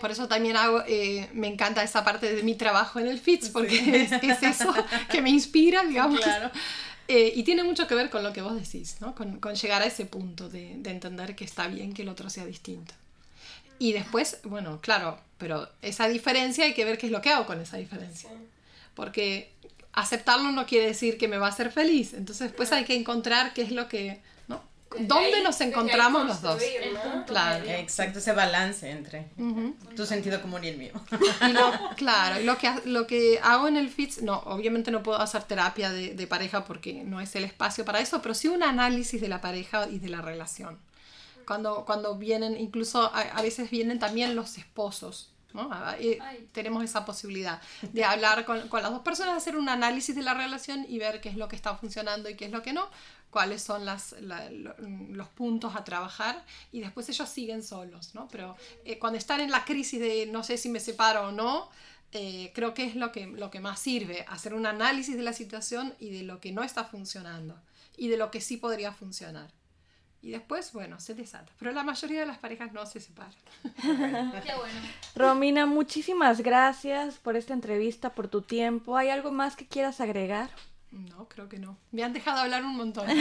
[0.00, 3.48] Por eso también hago, eh, me encanta esa parte de mi trabajo en el FITS,
[3.48, 4.74] porque es, es eso
[5.10, 6.20] que me inspira, digamos.
[6.20, 6.50] Claro.
[7.08, 9.14] Eh, y tiene mucho que ver con lo que vos decís, ¿no?
[9.14, 12.28] con, con llegar a ese punto de, de entender que está bien que el otro
[12.30, 12.94] sea distinto.
[13.78, 17.46] Y después, bueno, claro, pero esa diferencia hay que ver qué es lo que hago
[17.46, 18.30] con esa diferencia.
[18.94, 19.52] Porque
[19.92, 22.14] aceptarlo no quiere decir que me va a hacer feliz.
[22.14, 24.20] Entonces después hay que encontrar qué es lo que...
[24.48, 24.62] ¿no?
[24.98, 26.62] ¿Dónde nos encontramos los dos?
[27.26, 27.64] Claro.
[27.66, 29.26] Exacto, ese balance entre
[29.96, 30.92] tu sentido común y el mío.
[31.48, 35.20] Y lo, claro, lo que, lo que hago en el FITS, no, obviamente no puedo
[35.20, 38.62] hacer terapia de, de pareja porque no es el espacio para eso, pero sí un
[38.62, 40.78] análisis de la pareja y de la relación
[41.44, 45.30] cuando, cuando vienen, incluso a, veces vienen también los esposos.
[45.54, 45.70] ¿No?
[46.52, 50.34] tenemos esa posibilidad de hablar con, con, las dos personas, hacer un análisis de la
[50.34, 52.90] relación y ver qué es lo que está funcionando y qué es lo que no,
[53.34, 58.14] cuáles son las, los puntos a trabajar y después ellos siguen solos.
[58.14, 58.28] ¿no?
[58.28, 61.68] Pero eh, cuando están en la crisis de no sé si me separo o no,
[62.12, 65.32] eh, creo que es lo que, lo que más sirve, hacer un análisis de la
[65.32, 67.60] situación y de lo que no está funcionando
[67.96, 69.50] y de lo que sí podría funcionar.
[70.24, 71.52] Y después, bueno, se desata.
[71.58, 73.34] Pero la mayoría de las parejas no se separan.
[73.82, 74.80] Qué bueno.
[75.14, 78.96] Romina, muchísimas gracias por esta entrevista, por tu tiempo.
[78.96, 80.48] ¿Hay algo más que quieras agregar?
[80.90, 81.76] No, creo que no.
[81.92, 83.06] Me han dejado hablar un montón.
[83.08, 83.14] Me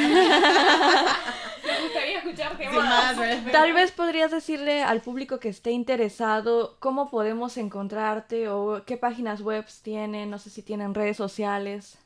[1.81, 3.17] gustaría escucharte más.
[3.51, 9.41] Tal vez podrías decirle al público que esté interesado cómo podemos encontrarte o qué páginas
[9.41, 11.97] web tienen, no sé si tienen redes sociales.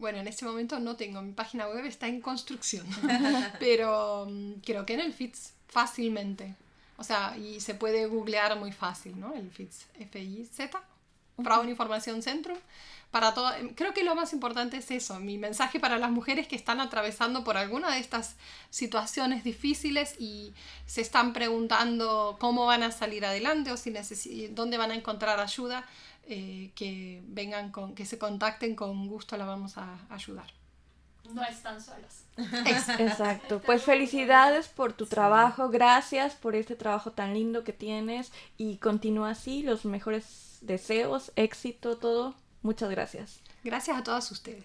[0.00, 2.86] Bueno, en este momento no tengo, mi página web está en construcción,
[3.60, 6.56] pero mm, creo que en el FITS fácilmente.
[6.96, 9.34] O sea, y se puede googlear muy fácil, ¿no?
[9.34, 10.82] El FITS, F-I-Z,
[11.42, 12.56] Frauen Información Centrum.
[13.10, 16.48] Para todo, em, creo que lo más importante es eso, mi mensaje para las mujeres
[16.48, 18.36] que están atravesando por alguna de estas
[18.70, 20.54] situaciones difíciles y
[20.86, 25.84] se están preguntando cómo van a salir adelante o si dónde van a encontrar ayuda
[26.30, 30.46] eh, que vengan con, que se contacten con gusto, la vamos a ayudar.
[31.34, 32.24] No están solas.
[32.98, 33.60] Exacto.
[33.66, 39.30] Pues felicidades por tu trabajo, gracias por este trabajo tan lindo que tienes y continúa
[39.30, 42.36] así, los mejores deseos, éxito, todo.
[42.62, 43.40] Muchas gracias.
[43.64, 44.64] Gracias a todas ustedes.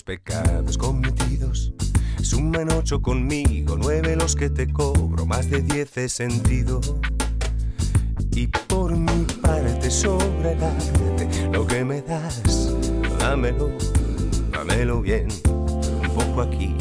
[0.00, 1.72] Los pecados cometidos.
[2.22, 6.80] Suman ocho conmigo, nueve los que te cobro, más de diez he sentido.
[8.32, 12.72] Y por mi parte sobra el arte, lo que me das,
[13.18, 13.70] dámelo,
[14.52, 15.28] dámelo bien.
[15.48, 16.74] Un poco aquí,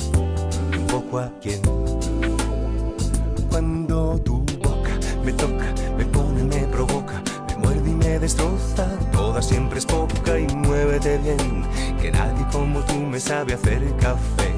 [0.78, 1.56] un poco aquí.
[3.50, 6.99] Cuando tu boca me toca, me pone, me provoca,
[8.20, 11.64] me destroza, toda siempre es poca y muévete bien
[12.02, 14.52] que nadie como tú me sabe hacer café.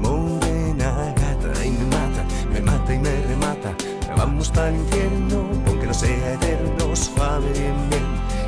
[0.00, 3.74] Morena gata y me mata, me mata y me remata.
[4.16, 8.06] Vamos para el infierno, aunque no sea eterno, suave bien bien,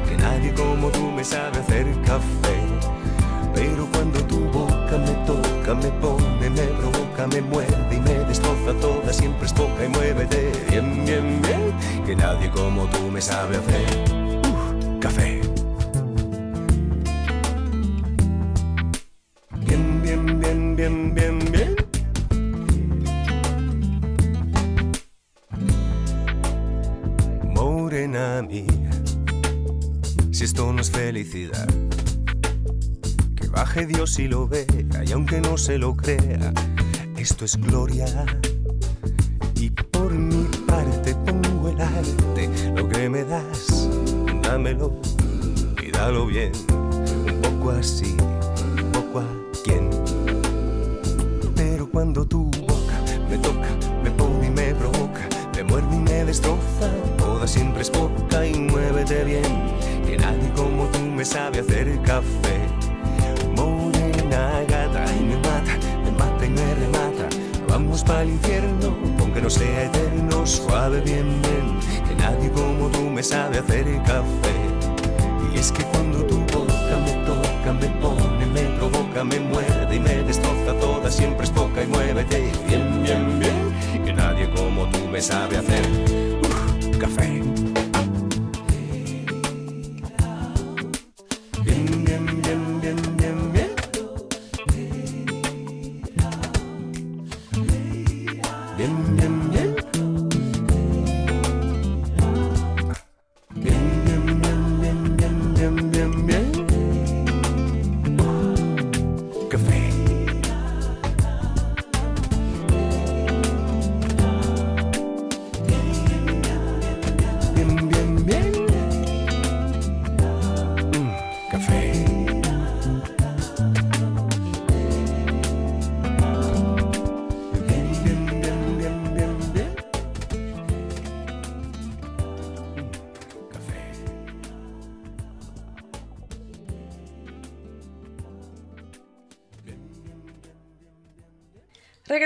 [0.08, 2.56] que nadie como tú me sabe hacer café.
[3.54, 8.72] Pero cuando tu boca me toca, me pone, me provoca, me muerde y me destroza
[8.80, 11.63] toda, siempre es poca y muévete bien, bien, bien,
[12.04, 14.40] que nadie como tú me sabe hacer
[15.00, 15.40] café.
[20.76, 21.76] bien, bien, bien.
[27.54, 28.90] Morena mía,
[30.30, 31.66] si esto no es felicidad,
[33.36, 34.66] que baje Dios y lo vea,
[35.06, 36.52] y aunque no se lo crea,
[37.16, 38.06] esto es gloria.
[44.74, 44.92] Dámelo
[45.82, 48.16] y dalo bien, un poco así,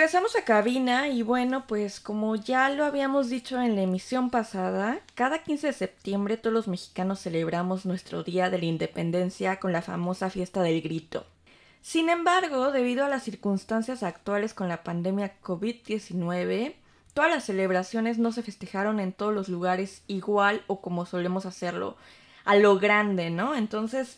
[0.08, 5.00] Regresamos a cabina y bueno, pues como ya lo habíamos dicho en la emisión pasada,
[5.14, 9.82] cada 15 de septiembre todos los mexicanos celebramos nuestro Día de la Independencia con la
[9.82, 11.26] famosa fiesta del grito.
[11.82, 16.72] Sin embargo, debido a las circunstancias actuales con la pandemia COVID-19,
[17.12, 21.98] todas las celebraciones no se festejaron en todos los lugares igual o como solemos hacerlo
[22.46, 23.54] a lo grande, ¿no?
[23.54, 24.16] Entonces,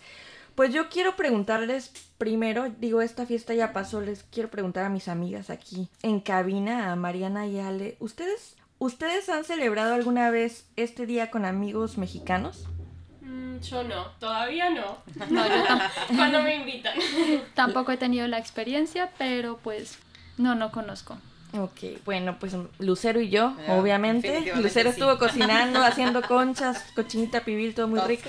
[0.61, 5.09] pues yo quiero preguntarles primero, digo, esta fiesta ya pasó, les quiero preguntar a mis
[5.09, 11.07] amigas aquí en cabina, a Mariana y Ale, ¿ustedes, ¿ustedes han celebrado alguna vez este
[11.07, 12.67] día con amigos mexicanos?
[13.23, 14.99] Mm, yo no, todavía no.
[15.31, 15.65] No, yo
[16.15, 16.93] Cuando me invitan.
[17.55, 19.99] tampoco he tenido la experiencia, pero pues
[20.37, 21.17] no, no conozco.
[21.55, 24.53] Ok, bueno, pues Lucero y yo, obviamente.
[24.57, 25.01] Lucero sí.
[25.01, 28.29] estuvo cocinando, haciendo conchas, cochinita pibil, todo muy rico.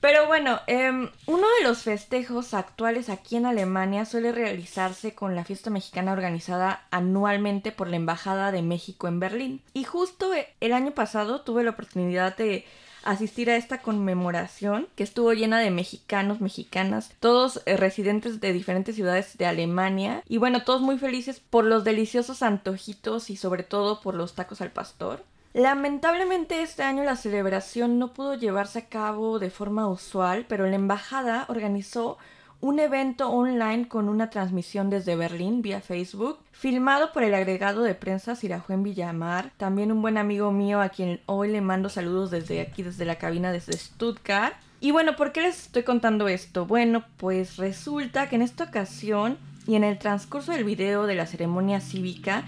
[0.00, 5.44] Pero bueno, em, uno de los festejos actuales aquí en Alemania suele realizarse con la
[5.44, 9.62] fiesta mexicana organizada anualmente por la Embajada de México en Berlín.
[9.74, 12.64] Y justo e- el año pasado tuve la oportunidad de
[13.02, 18.94] asistir a esta conmemoración que estuvo llena de mexicanos, mexicanas, todos eh, residentes de diferentes
[18.94, 24.00] ciudades de Alemania y bueno, todos muy felices por los deliciosos antojitos y sobre todo
[24.00, 25.24] por los tacos al pastor.
[25.54, 30.76] Lamentablemente este año la celebración no pudo llevarse a cabo de forma usual, pero la
[30.76, 32.18] embajada organizó
[32.60, 37.94] un evento online con una transmisión desde Berlín vía Facebook, filmado por el agregado de
[37.94, 42.60] prensa Sirajuen Villamar, también un buen amigo mío a quien hoy le mando saludos desde
[42.60, 44.54] aquí, desde la cabina, desde Stuttgart.
[44.80, 46.66] Y bueno, ¿por qué les estoy contando esto?
[46.66, 51.26] Bueno, pues resulta que en esta ocasión y en el transcurso del video de la
[51.26, 52.44] ceremonia cívica,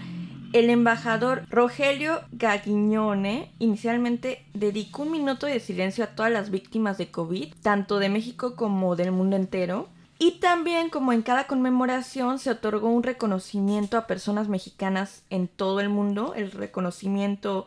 [0.53, 7.09] el embajador Rogelio Gaguiñone inicialmente dedicó un minuto de silencio a todas las víctimas de
[7.09, 9.87] COVID, tanto de México como del mundo entero.
[10.19, 15.79] Y también, como en cada conmemoración, se otorgó un reconocimiento a personas mexicanas en todo
[15.79, 17.65] el mundo, el reconocimiento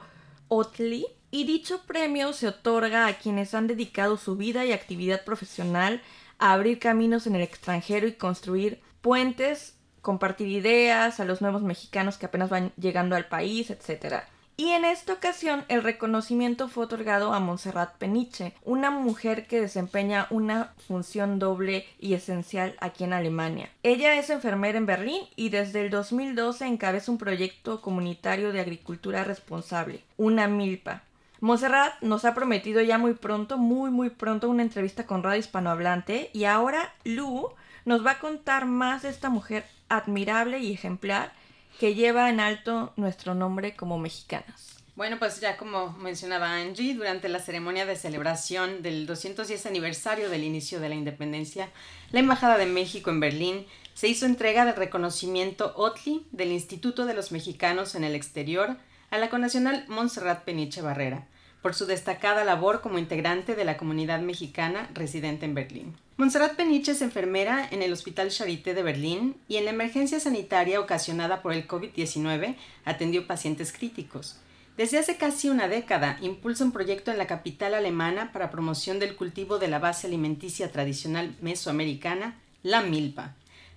[0.48, 1.06] OTLI.
[1.30, 6.00] Y dicho premio se otorga a quienes han dedicado su vida y actividad profesional
[6.38, 9.73] a abrir caminos en el extranjero y construir puentes
[10.04, 14.22] compartir ideas a los nuevos mexicanos que apenas van llegando al país, etc.
[14.56, 20.28] Y en esta ocasión el reconocimiento fue otorgado a Montserrat Peniche, una mujer que desempeña
[20.30, 23.70] una función doble y esencial aquí en Alemania.
[23.82, 29.24] Ella es enfermera en Berlín y desde el 2012 encabeza un proyecto comunitario de agricultura
[29.24, 31.02] responsable, una milpa.
[31.40, 36.30] Montserrat nos ha prometido ya muy pronto, muy muy pronto, una entrevista con Radio Hispanohablante
[36.32, 37.48] y ahora Lu
[37.84, 41.32] nos va a contar más de esta mujer admirable y ejemplar
[41.78, 44.74] que lleva en alto nuestro nombre como mexicanas.
[44.96, 50.44] Bueno, pues ya como mencionaba Angie, durante la ceremonia de celebración del 210 aniversario del
[50.44, 51.68] inicio de la independencia,
[52.12, 57.14] la Embajada de México en Berlín se hizo entrega del reconocimiento OTLI del Instituto de
[57.14, 58.76] los Mexicanos en el Exterior
[59.10, 61.26] a la connacional Montserrat Peniche Barrera,
[61.60, 65.96] por su destacada labor como integrante de la comunidad mexicana residente en Berlín.
[66.16, 70.78] Montserrat Peniche es enfermera en el Hospital Charité de Berlín y en la emergencia sanitaria
[70.78, 72.54] ocasionada por el COVID-19
[72.84, 74.36] atendió pacientes críticos.
[74.76, 79.16] Desde hace casi una década impulsa un proyecto en la capital alemana para promoción del
[79.16, 83.34] cultivo de la base alimenticia tradicional mesoamericana, la milpa.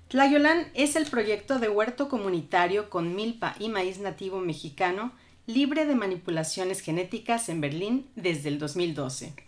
[0.08, 5.12] Tlayolan es el proyecto de huerto comunitario con milpa y maíz nativo mexicano
[5.48, 9.47] libre de manipulaciones genéticas en Berlín desde el 2012.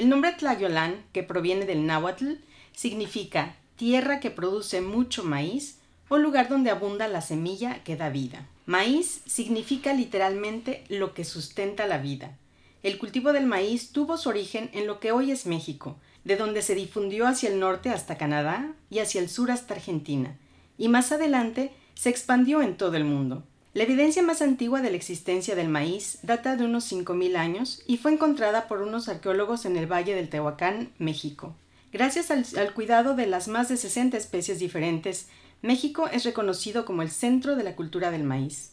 [0.00, 2.36] El nombre Tlayolan, que proviene del náhuatl,
[2.74, 5.76] significa tierra que produce mucho maíz
[6.08, 8.46] o lugar donde abunda la semilla que da vida.
[8.64, 12.34] Maíz significa literalmente lo que sustenta la vida.
[12.82, 16.62] el cultivo del maíz tuvo su origen en lo que hoy es México, de donde
[16.62, 20.34] se difundió hacia el norte hasta Canadá y hacia el sur hasta Argentina,
[20.78, 23.44] y más adelante se expandió en todo el mundo.
[23.72, 27.98] La evidencia más antigua de la existencia del maíz data de unos 5.000 años y
[27.98, 31.54] fue encontrada por unos arqueólogos en el Valle del Tehuacán, México.
[31.92, 35.28] Gracias al, cuidado de las más de 60 especies diferentes,
[35.62, 38.72] México es reconocido como el centro de la cultura del maíz.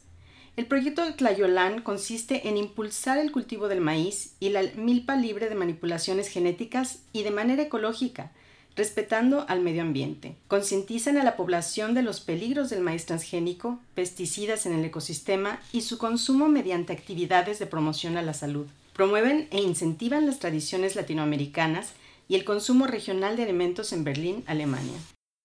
[0.55, 5.53] El proyecto Tlayolán consiste en impulsar el cultivo del maíz y la milpa libre de
[5.53, 8.31] manipulaciones genéticas y de manera ecológica,
[8.77, 10.35] respetando al medio ambiente.
[10.47, 15.81] Concientizan a la población de los peligros del maíz transgénico, pesticidas en el ecosistema y
[15.81, 18.67] su consumo mediante actividades de promoción a la salud.
[18.93, 21.93] Promueven e incentivan las tradiciones latinoamericanas
[22.29, 24.97] y el consumo regional de alimentos en Berlín, Alemania.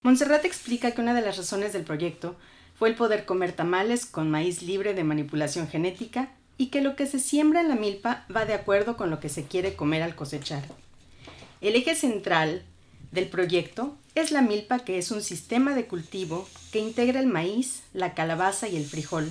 [0.02, 2.36] Montserrat explica que una de las razones del proyecto
[2.74, 7.06] fue el poder comer tamales con maíz libre de manipulación genética y que lo que
[7.06, 10.16] se siembra en la milpa va de acuerdo con lo que se quiere comer al
[10.16, 10.64] cosechar.
[11.60, 12.64] El eje central
[13.12, 17.82] del proyecto es la milpa que es un sistema de cultivo que integra el maíz,
[17.92, 19.30] la calabaza y el frijol.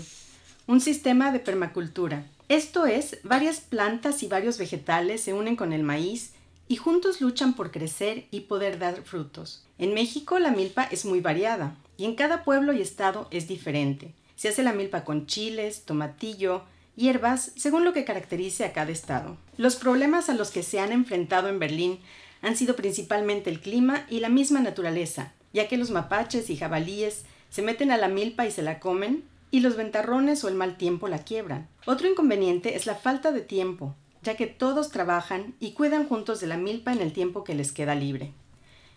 [0.68, 2.26] Un sistema de permacultura.
[2.48, 6.34] Esto es, varias plantas y varios vegetales se unen con el maíz
[6.68, 9.66] y juntos luchan por crecer y poder dar frutos.
[9.78, 14.14] En México la milpa es muy variada y en cada pueblo y estado es diferente.
[14.36, 16.64] Se hace la milpa con chiles, tomatillo,
[16.96, 19.38] hierbas, según lo que caracterice a cada estado.
[19.58, 22.00] Los problemas a los que se han enfrentado en Berlín
[22.42, 27.24] han sido principalmente el clima y la misma naturaleza, ya que los mapaches y jabalíes
[27.50, 30.78] se meten a la milpa y se la comen, y los ventarrones o el mal
[30.78, 31.68] tiempo la quiebran.
[31.86, 36.48] Otro inconveniente es la falta de tiempo, ya que todos trabajan y cuidan juntos de
[36.48, 38.32] la milpa en el tiempo que les queda libre.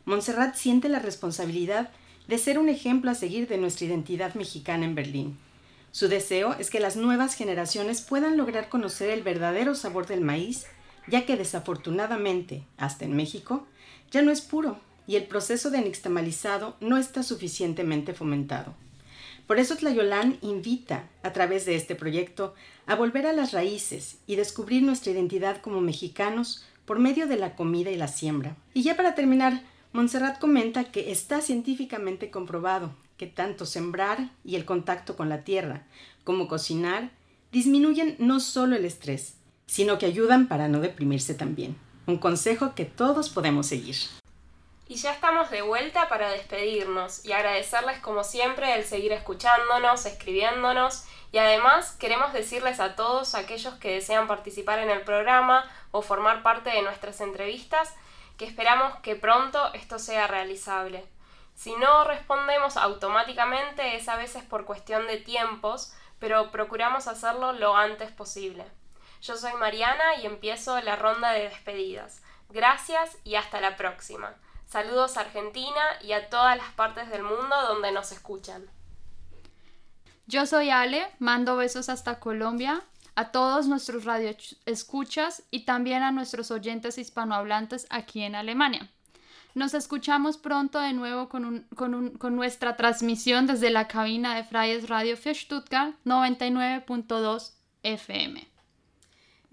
[0.05, 1.90] Montserrat siente la responsabilidad
[2.28, 5.38] de ser un ejemplo a seguir de nuestra identidad mexicana en Berlín.
[5.90, 10.66] Su deseo es que las nuevas generaciones puedan lograr conocer el verdadero sabor del maíz,
[11.07, 13.66] ya que desafortunadamente, hasta en México,
[14.11, 18.74] ya no es puro y el proceso de nixtamalizado no está suficientemente fomentado.
[19.46, 22.55] Por eso Tlayolán invita, a través de este proyecto,
[22.86, 27.55] a volver a las raíces y descubrir nuestra identidad como mexicanos por medio de la
[27.55, 28.57] comida y la siembra.
[28.72, 34.64] Y ya para terminar, Montserrat comenta que está científicamente comprobado que tanto sembrar y el
[34.64, 35.84] contacto con la tierra
[36.24, 37.11] como cocinar
[37.52, 39.36] disminuyen no solo el estrés,
[39.67, 41.77] sino que ayudan para no deprimirse también.
[42.07, 43.97] Un consejo que todos podemos seguir.
[44.87, 51.05] Y ya estamos de vuelta para despedirnos y agradecerles como siempre el seguir escuchándonos, escribiéndonos
[51.33, 56.43] y además queremos decirles a todos aquellos que desean participar en el programa o formar
[56.43, 57.95] parte de nuestras entrevistas
[58.37, 61.05] que esperamos que pronto esto sea realizable.
[61.55, 67.77] Si no respondemos automáticamente es a veces por cuestión de tiempos, pero procuramos hacerlo lo
[67.77, 68.65] antes posible.
[69.25, 72.20] Yo soy Mariana y empiezo la ronda de despedidas.
[72.51, 74.35] Gracias y hasta la próxima.
[74.66, 78.66] Saludos a Argentina y a todas las partes del mundo donde nos escuchan.
[80.27, 82.83] Yo soy Ale, mando besos hasta Colombia
[83.14, 88.91] a todos nuestros radioescuchas y también a nuestros oyentes hispanohablantes aquí en Alemania.
[89.55, 95.16] Nos escuchamos pronto de nuevo con, con nuestra transmisión desde la cabina de Freies Radio
[95.16, 97.53] für Stuttgart 99.2
[97.85, 98.53] FM.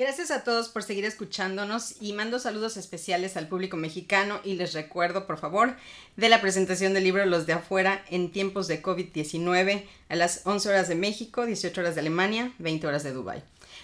[0.01, 4.73] Gracias a todos por seguir escuchándonos y mando saludos especiales al público mexicano y les
[4.73, 5.75] recuerdo, por favor,
[6.17, 10.69] de la presentación del libro Los de afuera en tiempos de COVID-19 a las 11
[10.69, 13.43] horas de México, 18 horas de Alemania, 20 horas de Dubái.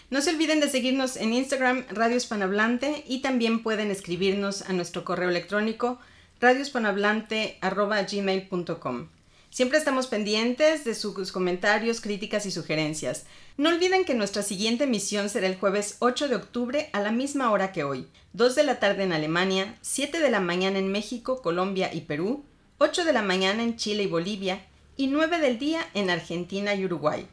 [0.10, 5.06] No se olviden de seguirnos en Instagram Radio Hispanohablante y también pueden escribirnos a nuestro
[5.06, 6.00] correo electrónico
[6.42, 9.17] radiohispanohablante.gmail.com.
[9.58, 13.26] Siempre estamos pendientes de sus comentarios, críticas y sugerencias.
[13.58, 17.50] No olviden que nuestra siguiente emisión será el jueves 8 de octubre a la misma
[17.50, 21.42] hora que hoy, 2 de la tarde en Alemania, 7 de la mañana en México,
[21.42, 22.46] Colombia y Perú,
[22.78, 24.64] 8 de la mañana en Chile y Bolivia
[24.96, 27.28] y 9 del día en Argentina y Uruguay.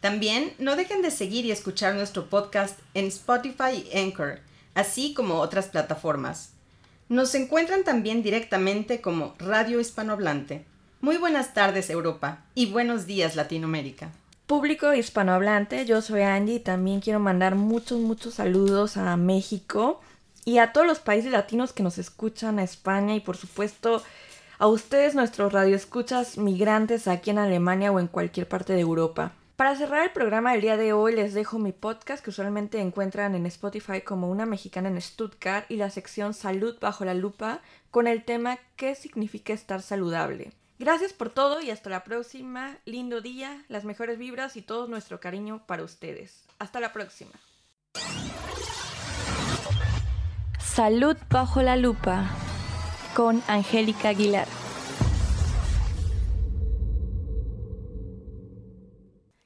[0.00, 4.40] También no dejen de seguir y escuchar nuestro podcast en Spotify y Anchor,
[4.72, 6.52] así como otras plataformas.
[7.10, 10.64] Nos encuentran también directamente como Radio Hispanohablante.
[11.02, 14.10] Muy buenas tardes Europa y buenos días Latinoamérica.
[14.46, 20.00] Público hispanohablante, yo soy Angie y también quiero mandar muchos, muchos saludos a México
[20.46, 24.02] y a todos los países latinos que nos escuchan, a España y por supuesto
[24.58, 29.32] a ustedes, nuestros radioescuchas migrantes aquí en Alemania o en cualquier parte de Europa.
[29.56, 33.34] Para cerrar el programa del día de hoy les dejo mi podcast que usualmente encuentran
[33.34, 38.06] en Spotify como Una Mexicana en Stuttgart y la sección Salud bajo la lupa con
[38.06, 40.52] el tema ¿Qué significa estar saludable?
[40.78, 42.76] Gracias por todo y hasta la próxima.
[42.84, 46.44] Lindo día, las mejores vibras y todo nuestro cariño para ustedes.
[46.58, 47.32] Hasta la próxima.
[50.58, 52.28] Salud bajo la lupa
[53.14, 54.46] con Angélica Aguilar.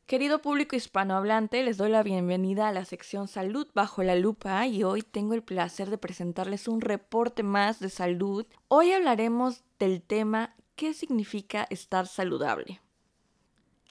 [0.07, 4.83] Querido público hispanohablante, les doy la bienvenida a la sección Salud bajo la lupa y
[4.83, 8.45] hoy tengo el placer de presentarles un reporte más de salud.
[8.66, 12.81] Hoy hablaremos del tema ¿qué significa estar saludable?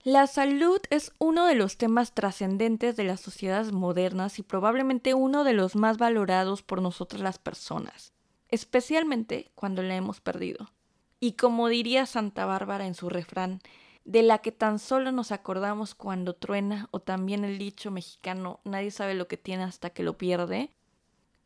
[0.03, 5.43] La salud es uno de los temas trascendentes de las sociedades modernas y probablemente uno
[5.43, 8.11] de los más valorados por nosotras las personas,
[8.47, 10.71] especialmente cuando la hemos perdido.
[11.19, 13.61] Y como diría Santa Bárbara en su refrán,
[14.03, 18.89] de la que tan solo nos acordamos cuando truena, o también el dicho mexicano, nadie
[18.89, 20.71] sabe lo que tiene hasta que lo pierde,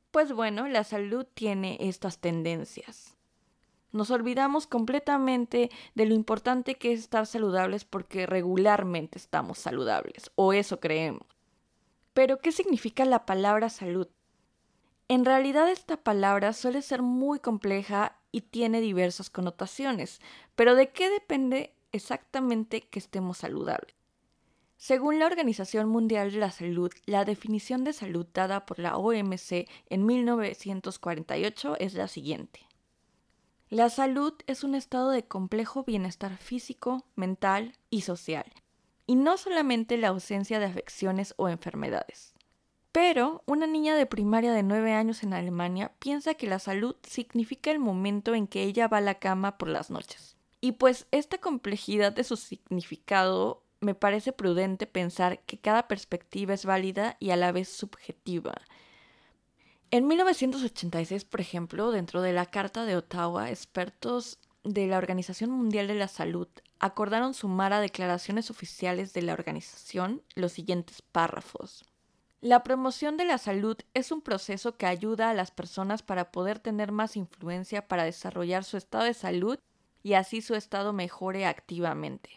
[0.10, 3.18] pues bueno, la salud tiene estas tendencias.
[3.94, 10.52] Nos olvidamos completamente de lo importante que es estar saludables porque regularmente estamos saludables, o
[10.52, 11.26] eso creemos.
[12.14, 14.10] Pero, ¿qué significa la palabra salud?
[15.08, 20.20] En realidad esta palabra suele ser muy compleja y tiene diversas connotaciones,
[20.56, 23.96] pero ¿de qué depende exactamente que estemos saludables.
[24.76, 29.70] Según la Organización Mundial de la Salud, la definición de salud dada por la OMC
[29.90, 32.68] en 1948 es la siguiente.
[33.74, 38.46] La salud es un estado de complejo bienestar físico, mental y social,
[39.08, 42.36] y no solamente la ausencia de afecciones o enfermedades.
[42.92, 47.72] Pero una niña de primaria de 9 años en Alemania piensa que la salud significa
[47.72, 50.38] el momento en que ella va a la cama por las noches.
[50.62, 56.68] Y pues esta complejidad de su significado me parece prudente pensar que cada perspectiva es
[56.68, 58.54] válida y a la vez subjetiva.
[59.94, 65.86] En 1986, por ejemplo, dentro de la Carta de Ottawa, expertos de la Organización Mundial
[65.86, 66.48] de la Salud
[66.80, 71.86] acordaron sumar a declaraciones oficiales de la organización los siguientes párrafos.
[72.42, 76.58] La promoción de la salud es un proceso que ayuda a las personas para poder
[76.58, 79.60] tener más influencia para desarrollar su estado de salud
[80.02, 82.32] y así su estado mejore activamente.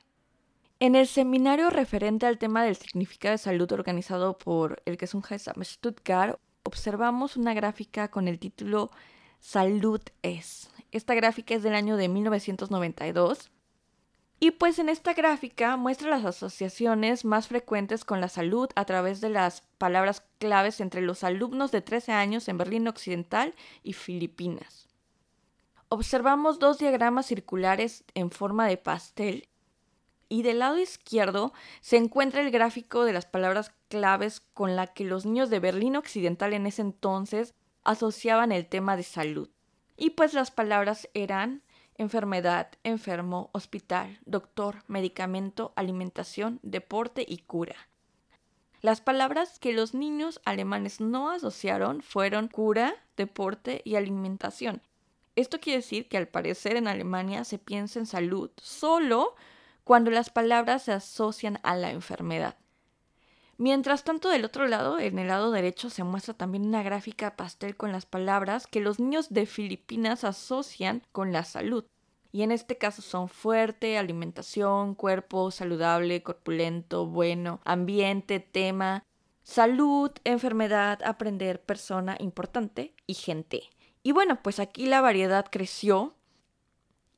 [0.78, 6.38] En el seminario referente al tema del significado de salud organizado por el Gesundheitsamt Stuttgart,
[6.66, 8.90] observamos una gráfica con el título
[9.38, 10.70] Salud es.
[10.92, 13.50] Esta gráfica es del año de 1992.
[14.38, 19.20] Y pues en esta gráfica muestra las asociaciones más frecuentes con la salud a través
[19.20, 24.86] de las palabras claves entre los alumnos de 13 años en Berlín Occidental y Filipinas
[25.88, 29.48] observamos dos diagramas circulares en forma de pastel
[30.28, 35.04] y del lado izquierdo se encuentra el gráfico de las palabras claves con la que
[35.04, 37.54] los niños de Berlín Occidental en ese entonces
[37.84, 39.48] asociaban el tema de salud.
[39.96, 41.62] Y pues las palabras eran
[41.96, 47.76] enfermedad, enfermo, hospital, doctor, medicamento, alimentación, deporte y cura.
[48.82, 54.82] Las palabras que los niños alemanes no asociaron fueron cura, deporte y alimentación.
[55.34, 59.34] Esto quiere decir que al parecer en Alemania se piensa en salud solo
[59.86, 62.56] cuando las palabras se asocian a la enfermedad.
[63.56, 67.76] Mientras tanto, del otro lado, en el lado derecho, se muestra también una gráfica pastel
[67.76, 71.84] con las palabras que los niños de Filipinas asocian con la salud.
[72.32, 79.04] Y en este caso son fuerte, alimentación, cuerpo saludable, corpulento, bueno, ambiente, tema,
[79.44, 83.62] salud, enfermedad, aprender, persona importante y gente.
[84.02, 86.16] Y bueno, pues aquí la variedad creció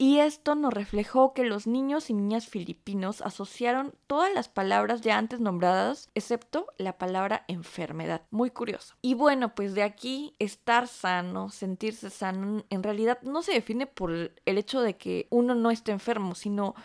[0.01, 5.19] y esto nos reflejó que los niños y niñas filipinos asociaron todas las palabras ya
[5.19, 8.23] antes nombradas, excepto la palabra enfermedad.
[8.31, 8.95] Muy curioso.
[9.03, 14.13] Y bueno, pues de aquí estar sano, sentirse sano, en realidad no se define por
[14.13, 16.77] el hecho de que uno no esté enfermo, sino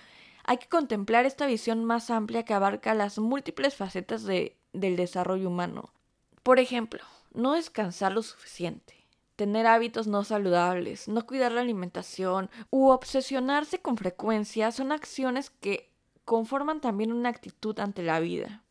[0.43, 5.49] hay que contemplar esta visión más amplia que abarca las múltiples facetas de, del desarrollo
[5.49, 5.93] humano.
[6.41, 9.02] Por ejemplo, no descansar lo suficiente
[9.43, 15.91] tener hábitos no saludables, no cuidar la alimentación u obsesionarse con frecuencia son acciones que
[16.23, 18.63] conforman también una actitud ante la vida.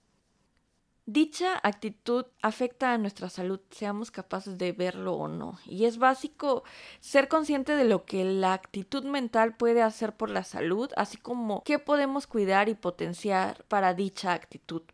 [1.05, 6.64] Dicha actitud afecta a nuestra salud, seamos capaces de verlo o no, y es básico
[7.01, 11.62] ser consciente de lo que la actitud mental puede hacer por la salud, así como
[11.64, 14.85] qué podemos cuidar y potenciar para dicha actitud.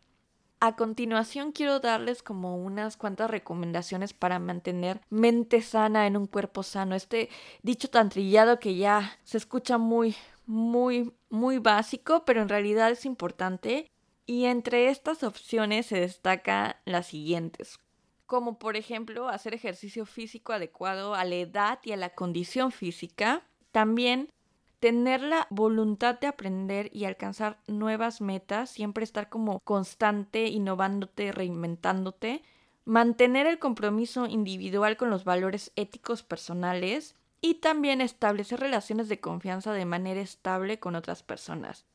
[0.61, 6.63] A continuación quiero darles como unas cuantas recomendaciones para mantener mente sana en un cuerpo
[6.63, 6.95] sano.
[6.95, 7.29] Este
[7.63, 13.05] dicho tan trillado que ya se escucha muy, muy, muy básico, pero en realidad es
[13.05, 13.89] importante.
[14.25, 17.79] Y entre estas opciones se destacan las siguientes
[18.29, 23.41] como por ejemplo hacer ejercicio físico adecuado a la edad y a la condición física.
[23.71, 24.31] También
[24.79, 32.41] tener la voluntad de aprender y alcanzar nuevas metas, siempre estar como constante, innovándote, reinventándote,
[32.85, 39.73] mantener el compromiso individual con los valores éticos personales y también establecer relaciones de confianza
[39.73, 41.85] de manera estable con otras personas.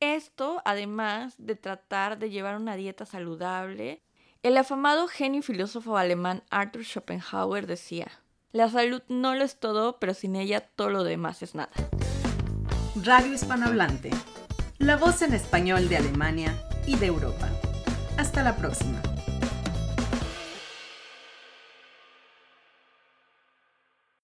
[0.00, 4.02] Esto, además de tratar de llevar una dieta saludable,
[4.42, 8.08] el afamado genio y filósofo alemán Arthur Schopenhauer decía,
[8.54, 11.72] la salud no lo es todo, pero sin ella todo lo demás es nada.
[13.02, 14.10] Radio Hispanohablante,
[14.78, 16.54] la voz en español de Alemania
[16.86, 17.48] y de Europa.
[18.16, 19.02] Hasta la próxima.